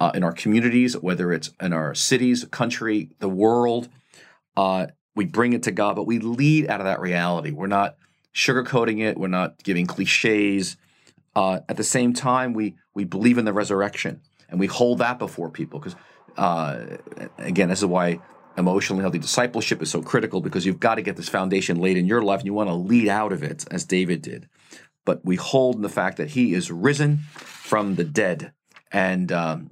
uh, 0.00 0.12
in 0.14 0.22
our 0.22 0.32
communities, 0.32 0.96
whether 0.96 1.32
it's 1.32 1.50
in 1.60 1.72
our 1.72 1.94
cities, 1.94 2.44
country, 2.50 3.10
the 3.18 3.28
world. 3.28 3.88
Uh, 4.56 4.86
we 5.14 5.24
bring 5.24 5.52
it 5.52 5.64
to 5.64 5.72
God, 5.72 5.96
but 5.96 6.04
we 6.04 6.18
lead 6.18 6.68
out 6.68 6.80
of 6.80 6.84
that 6.84 7.00
reality. 7.00 7.50
We're 7.50 7.66
not 7.66 7.96
sugarcoating 8.34 9.00
it. 9.00 9.18
We're 9.18 9.28
not 9.28 9.62
giving 9.62 9.86
cliches. 9.86 10.76
Uh, 11.34 11.60
at 11.68 11.76
the 11.76 11.84
same 11.84 12.12
time, 12.12 12.52
we 12.52 12.76
we 12.94 13.04
believe 13.04 13.38
in 13.38 13.44
the 13.44 13.52
resurrection 13.52 14.20
and 14.48 14.58
we 14.58 14.66
hold 14.66 14.98
that 14.98 15.18
before 15.18 15.50
people 15.50 15.78
because 15.78 15.96
uh, 16.36 16.84
again 17.38 17.68
this 17.68 17.80
is 17.80 17.86
why 17.86 18.20
emotionally 18.56 19.02
healthy 19.02 19.18
discipleship 19.18 19.82
is 19.82 19.90
so 19.90 20.02
critical 20.02 20.40
because 20.40 20.66
you've 20.66 20.80
got 20.80 20.96
to 20.96 21.02
get 21.02 21.16
this 21.16 21.28
foundation 21.28 21.78
laid 21.78 21.96
in 21.96 22.06
your 22.06 22.22
life 22.22 22.40
and 22.40 22.46
you 22.46 22.54
want 22.54 22.68
to 22.68 22.74
lead 22.74 23.08
out 23.08 23.32
of 23.32 23.42
it 23.42 23.64
as 23.70 23.84
david 23.84 24.22
did 24.22 24.48
but 25.08 25.24
we 25.24 25.36
hold 25.36 25.76
in 25.76 25.82
the 25.82 25.88
fact 25.88 26.18
that 26.18 26.30
he 26.30 26.54
is 26.54 26.70
risen 26.70 27.18
from 27.32 27.94
the 27.94 28.04
dead 28.04 28.52
and 28.92 29.32
um, 29.32 29.70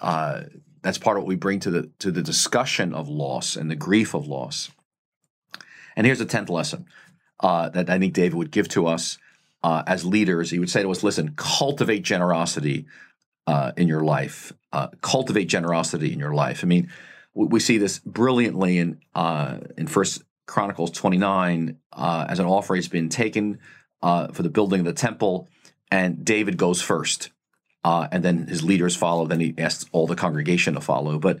uh, 0.00 0.42
that's 0.82 0.98
part 0.98 1.16
of 1.16 1.22
what 1.22 1.28
we 1.28 1.36
bring 1.36 1.60
to 1.60 1.70
the 1.70 1.90
to 1.98 2.10
the 2.10 2.22
discussion 2.22 2.94
of 2.94 3.08
loss 3.08 3.56
and 3.56 3.70
the 3.70 3.76
grief 3.76 4.14
of 4.14 4.26
loss 4.26 4.70
and 5.96 6.06
here's 6.06 6.18
the 6.18 6.26
10th 6.26 6.48
lesson 6.48 6.86
uh, 7.40 7.68
that 7.68 7.90
i 7.90 7.98
think 7.98 8.14
david 8.14 8.34
would 8.34 8.50
give 8.50 8.68
to 8.68 8.86
us 8.86 9.18
uh, 9.62 9.82
as 9.86 10.04
leaders 10.04 10.50
he 10.50 10.58
would 10.58 10.70
say 10.70 10.82
to 10.82 10.90
us 10.90 11.02
listen 11.02 11.34
cultivate 11.36 12.02
generosity 12.02 12.86
uh, 13.50 13.72
in 13.76 13.88
your 13.88 14.02
life. 14.02 14.52
Uh, 14.72 14.88
cultivate 15.00 15.46
generosity 15.46 16.12
in 16.12 16.20
your 16.20 16.34
life. 16.34 16.62
I 16.62 16.66
mean, 16.66 16.90
we, 17.34 17.46
we 17.46 17.60
see 17.60 17.78
this 17.78 17.98
brilliantly 17.98 18.78
in 18.78 19.00
uh, 19.14 19.58
in 19.76 19.88
First 19.88 20.22
Chronicles 20.46 20.92
29 20.92 21.76
uh, 21.92 22.26
as 22.28 22.38
an 22.38 22.46
offering 22.46 22.78
has 22.78 22.88
been 22.88 23.08
taken 23.08 23.58
uh, 24.02 24.28
for 24.28 24.42
the 24.42 24.50
building 24.50 24.80
of 24.80 24.86
the 24.86 24.92
temple, 24.92 25.48
and 25.90 26.24
David 26.24 26.56
goes 26.56 26.80
first, 26.80 27.30
uh, 27.84 28.08
and 28.10 28.24
then 28.24 28.46
his 28.46 28.62
leaders 28.62 28.96
follow. 28.96 29.26
Then 29.26 29.40
he 29.40 29.54
asks 29.58 29.86
all 29.92 30.06
the 30.06 30.16
congregation 30.16 30.74
to 30.74 30.80
follow, 30.80 31.18
but. 31.18 31.40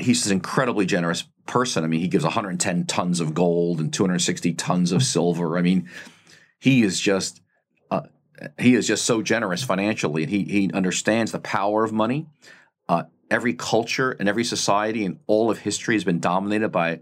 he's 0.00 0.26
an 0.26 0.32
incredibly 0.32 0.84
generous 0.84 1.22
person. 1.46 1.84
I 1.84 1.86
mean, 1.86 2.00
he 2.00 2.08
gives 2.08 2.24
110 2.24 2.86
tons 2.86 3.20
of 3.20 3.34
gold 3.34 3.78
and 3.78 3.92
260 3.92 4.52
tons 4.54 4.90
of 4.90 5.04
silver. 5.04 5.56
I 5.56 5.62
mean, 5.62 5.88
he 6.58 6.82
is 6.82 6.98
just 7.00 7.40
he 8.58 8.74
is 8.74 8.86
just 8.86 9.04
so 9.04 9.22
generous 9.22 9.62
financially, 9.62 10.22
and 10.22 10.30
he 10.30 10.44
he 10.44 10.70
understands 10.72 11.32
the 11.32 11.38
power 11.38 11.84
of 11.84 11.92
money. 11.92 12.26
Uh, 12.88 13.04
every 13.30 13.54
culture 13.54 14.12
and 14.12 14.28
every 14.28 14.44
society 14.44 15.04
in 15.04 15.18
all 15.26 15.50
of 15.50 15.58
history 15.58 15.94
has 15.94 16.04
been 16.04 16.20
dominated 16.20 16.68
by 16.68 17.00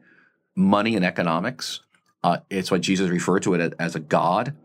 money 0.54 0.96
and 0.96 1.04
economics. 1.04 1.80
Uh, 2.24 2.38
it's 2.50 2.72
what 2.72 2.80
Jesus 2.80 3.08
referred 3.08 3.44
to 3.44 3.54
it 3.54 3.74
as 3.78 3.94
a 3.94 4.00
god, 4.00 4.56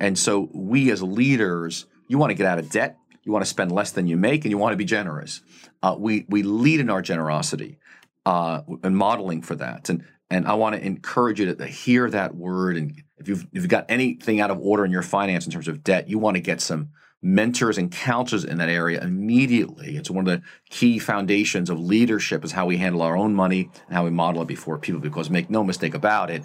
and 0.00 0.18
so 0.18 0.48
we 0.52 0.90
as 0.90 1.00
leaders, 1.02 1.86
you 2.08 2.18
want 2.18 2.30
to 2.30 2.34
get 2.34 2.46
out 2.46 2.58
of 2.58 2.70
debt, 2.70 2.98
you 3.22 3.30
want 3.30 3.44
to 3.44 3.48
spend 3.48 3.70
less 3.70 3.92
than 3.92 4.08
you 4.08 4.16
make, 4.16 4.44
and 4.44 4.50
you 4.50 4.58
want 4.58 4.72
to 4.72 4.76
be 4.76 4.84
generous. 4.84 5.42
Uh, 5.80 5.94
we 5.96 6.26
we 6.28 6.42
lead 6.42 6.80
in 6.80 6.90
our 6.90 7.02
generosity 7.02 7.78
uh, 8.26 8.62
and 8.82 8.96
modeling 8.96 9.42
for 9.42 9.54
that, 9.54 9.88
and 9.88 10.04
and 10.28 10.48
I 10.48 10.54
want 10.54 10.74
to 10.74 10.84
encourage 10.84 11.38
you 11.38 11.46
to, 11.46 11.54
to 11.54 11.66
hear 11.66 12.10
that 12.10 12.34
word 12.34 12.76
and 12.76 13.00
if 13.22 13.28
you've, 13.28 13.42
if 13.52 13.62
you've 13.62 13.68
got 13.68 13.86
anything 13.88 14.40
out 14.40 14.50
of 14.50 14.58
order 14.60 14.84
in 14.84 14.90
your 14.90 15.02
finance 15.02 15.46
in 15.46 15.52
terms 15.52 15.68
of 15.68 15.84
debt, 15.84 16.08
you 16.08 16.18
want 16.18 16.34
to 16.34 16.40
get 16.40 16.60
some 16.60 16.90
mentors 17.22 17.78
and 17.78 17.92
counselors 17.92 18.42
in 18.42 18.58
that 18.58 18.68
area 18.68 19.00
immediately. 19.00 19.96
It's 19.96 20.10
one 20.10 20.26
of 20.26 20.40
the 20.40 20.44
key 20.70 20.98
foundations 20.98 21.70
of 21.70 21.78
leadership 21.78 22.44
is 22.44 22.50
how 22.50 22.66
we 22.66 22.78
handle 22.78 23.00
our 23.00 23.16
own 23.16 23.32
money 23.32 23.70
and 23.86 23.94
how 23.94 24.04
we 24.04 24.10
model 24.10 24.42
it 24.42 24.48
before 24.48 24.76
people. 24.76 25.00
Because 25.00 25.30
make 25.30 25.48
no 25.48 25.62
mistake 25.62 25.94
about 25.94 26.30
it, 26.30 26.42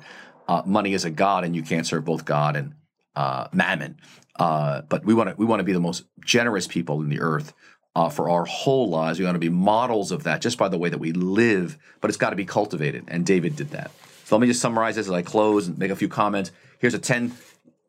uh, 0.48 0.64
money 0.66 0.94
is 0.94 1.06
a 1.06 1.12
god, 1.12 1.44
and 1.44 1.56
you 1.56 1.64
can't 1.64 1.86
serve 1.86 2.06
both 2.06 2.26
God 2.26 2.56
and 2.56 2.74
uh, 3.16 3.48
mammon. 3.52 4.00
Uh, 4.38 4.82
but 4.84 5.04
we 5.06 5.14
want 5.14 5.30
to 5.30 5.36
we 5.36 5.46
want 5.46 5.60
to 5.60 5.64
be 5.64 5.74
the 5.74 5.80
most 5.80 6.06
generous 6.24 6.68
people 6.68 7.02
in 7.02 7.10
the 7.10 7.20
earth. 7.20 7.54
Uh, 7.96 8.10
for 8.10 8.30
our 8.30 8.46
whole 8.46 8.90
lives, 8.90 9.18
we 9.18 9.26
want 9.26 9.34
to 9.34 9.40
be 9.40 9.50
models 9.50 10.12
of 10.12 10.24
that 10.24 10.40
just 10.40 10.60
by 10.60 10.68
the 10.68 10.78
way 10.78 10.88
that 10.88 11.00
we 11.00 11.12
live, 11.14 11.80
but 12.00 12.10
it's 12.10 12.18
got 12.18 12.30
to 12.30 12.36
be 12.36 12.46
cultivated. 12.46 13.04
And 13.08 13.26
David 13.26 13.56
did 13.56 13.72
that. 13.72 13.90
So 14.24 14.36
let 14.36 14.42
me 14.42 14.48
just 14.48 14.62
summarize 14.62 14.98
this 14.98 15.08
as 15.08 15.12
I 15.12 15.24
close 15.24 15.68
and 15.68 15.80
make 15.80 15.90
a 15.90 15.96
few 15.96 16.08
comments. 16.08 16.52
Here's 16.78 16.94
a 16.94 17.00
10 17.00 17.34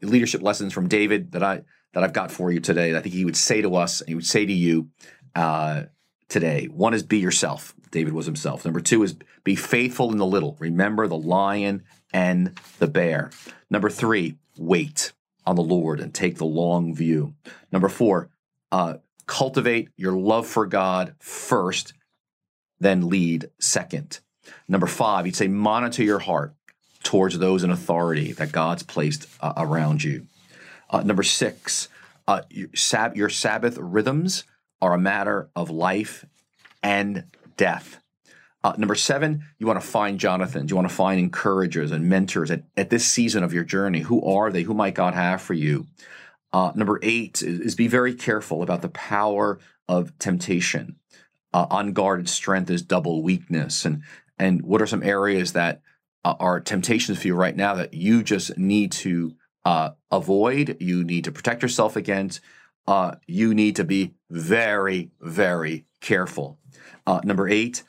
leadership 0.00 0.40
lessons 0.40 0.72
from 0.72 0.88
David 0.88 1.32
that 1.32 1.42
I 1.42 1.62
that 1.92 2.04
I've 2.04 2.14
got 2.14 2.30
for 2.30 2.50
you 2.50 2.60
today. 2.60 2.96
I 2.96 3.00
think 3.00 3.14
he 3.14 3.26
would 3.26 3.36
say 3.36 3.60
to 3.60 3.76
us, 3.76 4.00
and 4.00 4.08
he 4.08 4.14
would 4.14 4.26
say 4.26 4.46
to 4.46 4.52
you 4.52 4.88
uh, 5.34 5.84
today. 6.28 6.66
One 6.66 6.94
is 6.94 7.02
be 7.02 7.18
yourself. 7.18 7.74
David 7.90 8.12
was 8.12 8.26
himself. 8.26 8.64
Number 8.64 8.80
two 8.80 9.02
is 9.02 9.16
be 9.44 9.56
faithful 9.56 10.12
in 10.12 10.18
the 10.18 10.26
little. 10.26 10.56
Remember 10.58 11.06
the 11.06 11.16
lion 11.16 11.84
and 12.12 12.58
the 12.78 12.86
bear. 12.86 13.30
Number 13.70 13.90
three, 13.90 14.36
wait 14.56 15.12
on 15.46 15.56
the 15.56 15.62
Lord 15.62 16.00
and 16.00 16.12
take 16.12 16.36
the 16.36 16.44
long 16.44 16.94
view. 16.94 17.34
Number 17.72 17.88
four, 17.88 18.28
uh, 18.70 18.94
cultivate 19.26 19.88
your 19.96 20.12
love 20.12 20.46
for 20.46 20.66
God 20.66 21.14
first, 21.18 21.94
then 22.78 23.08
lead 23.08 23.50
second. 23.58 24.20
Number 24.66 24.86
five, 24.86 25.26
you'd 25.26 25.36
say 25.36 25.48
monitor 25.48 26.02
your 26.02 26.18
heart 26.18 26.54
towards 27.02 27.38
those 27.38 27.64
in 27.64 27.70
authority 27.70 28.32
that 28.32 28.52
God's 28.52 28.82
placed 28.82 29.26
uh, 29.40 29.54
around 29.56 30.04
you. 30.04 30.26
Uh, 30.90 31.02
number 31.02 31.22
six, 31.22 31.88
uh, 32.26 32.42
your, 32.50 32.68
sab- 32.74 33.16
your 33.16 33.28
Sabbath 33.28 33.76
rhythms 33.78 34.44
are 34.80 34.94
a 34.94 34.98
matter 34.98 35.50
of 35.56 35.70
life 35.70 36.24
and 36.82 37.24
death. 37.56 38.00
Uh, 38.64 38.74
number 38.76 38.94
seven, 38.94 39.44
you 39.58 39.66
want 39.66 39.80
to 39.80 39.86
find 39.86 40.18
Jonathans. 40.18 40.70
You 40.70 40.76
want 40.76 40.88
to 40.88 40.94
find 40.94 41.20
encouragers 41.20 41.92
and 41.92 42.08
mentors 42.08 42.50
at, 42.50 42.64
at 42.76 42.90
this 42.90 43.06
season 43.06 43.44
of 43.44 43.52
your 43.52 43.64
journey. 43.64 44.00
Who 44.00 44.22
are 44.24 44.50
they? 44.50 44.62
Who 44.62 44.74
might 44.74 44.94
God 44.94 45.14
have 45.14 45.40
for 45.40 45.54
you? 45.54 45.86
Uh, 46.52 46.72
number 46.74 46.98
eight 47.02 47.42
is, 47.42 47.60
is, 47.60 47.74
be 47.74 47.88
very 47.88 48.14
careful 48.14 48.62
about 48.62 48.82
the 48.82 48.88
power 48.88 49.60
of 49.88 50.18
temptation. 50.18 50.96
Uh, 51.52 51.66
unguarded 51.70 52.28
strength 52.28 52.70
is 52.70 52.82
double 52.82 53.22
weakness. 53.22 53.84
And 53.84 54.02
and 54.38 54.62
what 54.62 54.82
are 54.82 54.86
some 54.86 55.02
areas 55.02 55.52
that 55.52 55.82
uh, 56.24 56.34
are 56.38 56.60
temptations 56.60 57.20
for 57.20 57.28
you 57.28 57.34
right 57.34 57.56
now 57.56 57.74
that 57.74 57.94
you 57.94 58.22
just 58.22 58.56
need 58.56 58.92
to 58.92 59.34
uh, 59.64 59.90
avoid, 60.10 60.76
you 60.80 61.04
need 61.04 61.24
to 61.24 61.32
protect 61.32 61.62
yourself 61.62 61.96
against, 61.96 62.40
uh, 62.88 63.16
you 63.26 63.52
need 63.52 63.76
to 63.76 63.84
be 63.84 64.14
very, 64.30 65.10
very 65.20 65.84
careful. 66.00 66.58
Uh, 67.06 67.20
number 67.22 67.46
eight, 67.46 67.82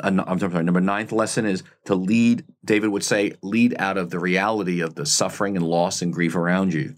uh, 0.00 0.22
I'm 0.26 0.38
sorry, 0.38 0.62
number 0.62 0.82
ninth 0.82 1.12
lesson 1.12 1.46
is 1.46 1.62
to 1.86 1.94
lead, 1.94 2.44
David 2.62 2.90
would 2.90 3.02
say, 3.02 3.32
lead 3.42 3.74
out 3.78 3.96
of 3.96 4.10
the 4.10 4.18
reality 4.18 4.82
of 4.82 4.96
the 4.96 5.06
suffering 5.06 5.56
and 5.56 5.66
loss 5.66 6.02
and 6.02 6.12
grief 6.12 6.36
around 6.36 6.74
you. 6.74 6.94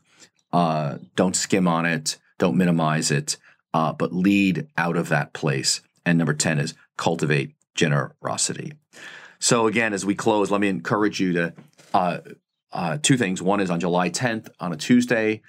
Uh, 0.52 0.98
don't 1.14 1.36
skim 1.36 1.68
on 1.68 1.86
it, 1.86 2.18
don't 2.38 2.56
minimize 2.56 3.12
it, 3.12 3.36
uh, 3.72 3.92
but 3.92 4.12
lead 4.12 4.66
out 4.76 4.96
of 4.96 5.08
that 5.10 5.32
place. 5.32 5.82
And 6.04 6.18
number 6.18 6.34
10 6.34 6.58
is 6.58 6.74
cultivate 6.96 7.54
generosity. 7.76 8.72
So, 9.38 9.68
again, 9.68 9.92
as 9.92 10.04
we 10.04 10.16
close, 10.16 10.50
let 10.50 10.60
me 10.60 10.68
encourage 10.68 11.20
you 11.20 11.32
to 11.34 11.54
uh, 11.94 12.18
uh, 12.72 12.98
two 13.00 13.16
things. 13.16 13.40
One 13.40 13.60
is 13.60 13.70
on 13.70 13.78
July 13.78 14.10
10th 14.10 14.48
on 14.58 14.72
a 14.72 14.76
Tuesday, 14.76 15.42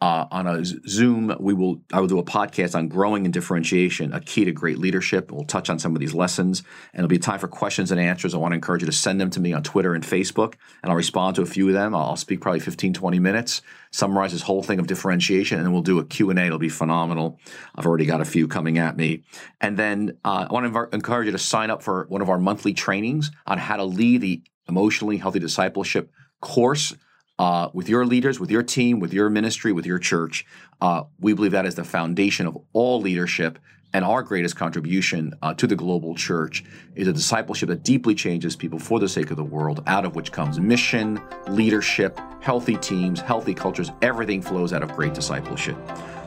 uh, 0.00 0.26
on 0.30 0.46
a 0.46 0.64
Zoom, 0.64 1.34
we 1.40 1.54
will 1.54 1.80
I 1.92 2.00
will 2.00 2.08
do 2.08 2.18
a 2.18 2.24
podcast 2.24 2.74
on 2.74 2.88
growing 2.88 3.24
and 3.24 3.32
differentiation, 3.32 4.12
a 4.12 4.20
key 4.20 4.44
to 4.44 4.52
great 4.52 4.78
leadership. 4.78 5.30
We'll 5.30 5.44
touch 5.44 5.70
on 5.70 5.78
some 5.78 5.94
of 5.94 6.00
these 6.00 6.12
lessons, 6.12 6.62
and 6.92 7.00
it'll 7.00 7.08
be 7.08 7.18
time 7.18 7.38
for 7.38 7.48
questions 7.48 7.90
and 7.90 8.00
answers. 8.00 8.34
I 8.34 8.38
want 8.38 8.52
to 8.52 8.56
encourage 8.56 8.82
you 8.82 8.86
to 8.86 8.92
send 8.92 9.20
them 9.20 9.30
to 9.30 9.40
me 9.40 9.52
on 9.52 9.62
Twitter 9.62 9.94
and 9.94 10.04
Facebook, 10.04 10.54
and 10.82 10.90
I'll 10.90 10.96
respond 10.96 11.36
to 11.36 11.42
a 11.42 11.46
few 11.46 11.68
of 11.68 11.74
them. 11.74 11.94
I'll 11.94 12.16
speak 12.16 12.40
probably 12.40 12.60
15, 12.60 12.92
20 12.92 13.18
minutes, 13.18 13.62
summarize 13.92 14.32
this 14.32 14.42
whole 14.42 14.62
thing 14.62 14.78
of 14.78 14.86
differentiation, 14.86 15.58
and 15.58 15.66
then 15.66 15.72
we'll 15.72 15.82
do 15.82 15.98
a 16.00 16.04
Q&A. 16.04 16.34
It'll 16.34 16.58
be 16.58 16.68
phenomenal. 16.68 17.38
I've 17.74 17.86
already 17.86 18.06
got 18.06 18.20
a 18.20 18.26
few 18.26 18.46
coming 18.46 18.78
at 18.78 18.96
me. 18.96 19.22
And 19.60 19.78
then 19.78 20.18
uh, 20.24 20.48
I 20.50 20.52
want 20.52 20.72
to 20.72 20.88
encourage 20.94 21.26
you 21.26 21.32
to 21.32 21.38
sign 21.38 21.70
up 21.70 21.82
for 21.82 22.04
one 22.08 22.20
of 22.20 22.28
our 22.28 22.38
monthly 22.38 22.74
trainings 22.74 23.30
on 23.46 23.58
how 23.58 23.76
to 23.76 23.84
lead 23.84 24.20
the 24.20 24.42
emotionally 24.68 25.16
healthy 25.16 25.38
discipleship 25.38 26.10
course 26.40 26.92
uh, 27.38 27.68
with 27.72 27.88
your 27.88 28.06
leaders, 28.06 28.38
with 28.38 28.50
your 28.50 28.62
team, 28.62 29.00
with 29.00 29.12
your 29.12 29.30
ministry, 29.30 29.72
with 29.72 29.86
your 29.86 29.98
church. 29.98 30.46
Uh, 30.80 31.04
we 31.20 31.32
believe 31.32 31.52
that 31.52 31.66
is 31.66 31.74
the 31.74 31.84
foundation 31.84 32.46
of 32.46 32.56
all 32.72 33.00
leadership. 33.00 33.58
And 33.92 34.04
our 34.04 34.24
greatest 34.24 34.56
contribution 34.56 35.34
uh, 35.40 35.54
to 35.54 35.68
the 35.68 35.76
global 35.76 36.16
church 36.16 36.64
is 36.96 37.06
a 37.06 37.12
discipleship 37.12 37.68
that 37.68 37.84
deeply 37.84 38.16
changes 38.16 38.56
people 38.56 38.80
for 38.80 38.98
the 38.98 39.08
sake 39.08 39.30
of 39.30 39.36
the 39.36 39.44
world, 39.44 39.84
out 39.86 40.04
of 40.04 40.16
which 40.16 40.32
comes 40.32 40.58
mission, 40.58 41.20
leadership, 41.46 42.18
healthy 42.40 42.76
teams, 42.76 43.20
healthy 43.20 43.54
cultures. 43.54 43.92
Everything 44.02 44.42
flows 44.42 44.72
out 44.72 44.82
of 44.82 44.92
great 44.94 45.14
discipleship. 45.14 45.76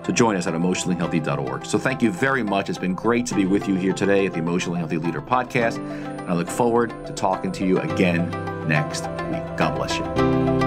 So 0.05 0.13
join 0.13 0.37
us 0.37 0.47
at 0.47 0.53
emotionallyhealthy.org. 0.53 1.65
So 1.65 1.77
thank 1.77 2.01
you 2.01 2.09
very 2.09 2.41
much. 2.41 2.69
It's 2.69 2.77
been 2.77 2.95
great 2.95 3.25
to 3.25 3.35
be 3.35 3.45
with 3.45 3.67
you 3.67 3.75
here 3.75 3.91
today 3.91 4.25
at 4.25 4.31
the 4.31 4.39
Emotionally 4.39 4.79
Healthy 4.79 4.99
Leader 4.99 5.21
podcast. 5.21 5.75
And 5.75 6.29
I 6.29 6.33
look 6.33 6.47
forward 6.47 6.91
to 7.05 7.11
talking 7.11 7.51
to 7.51 7.67
you 7.67 7.79
again 7.79 8.29
next 8.65 9.01
week. 9.01 9.43
God 9.57 9.75
bless 9.75 9.97
you. 9.97 10.66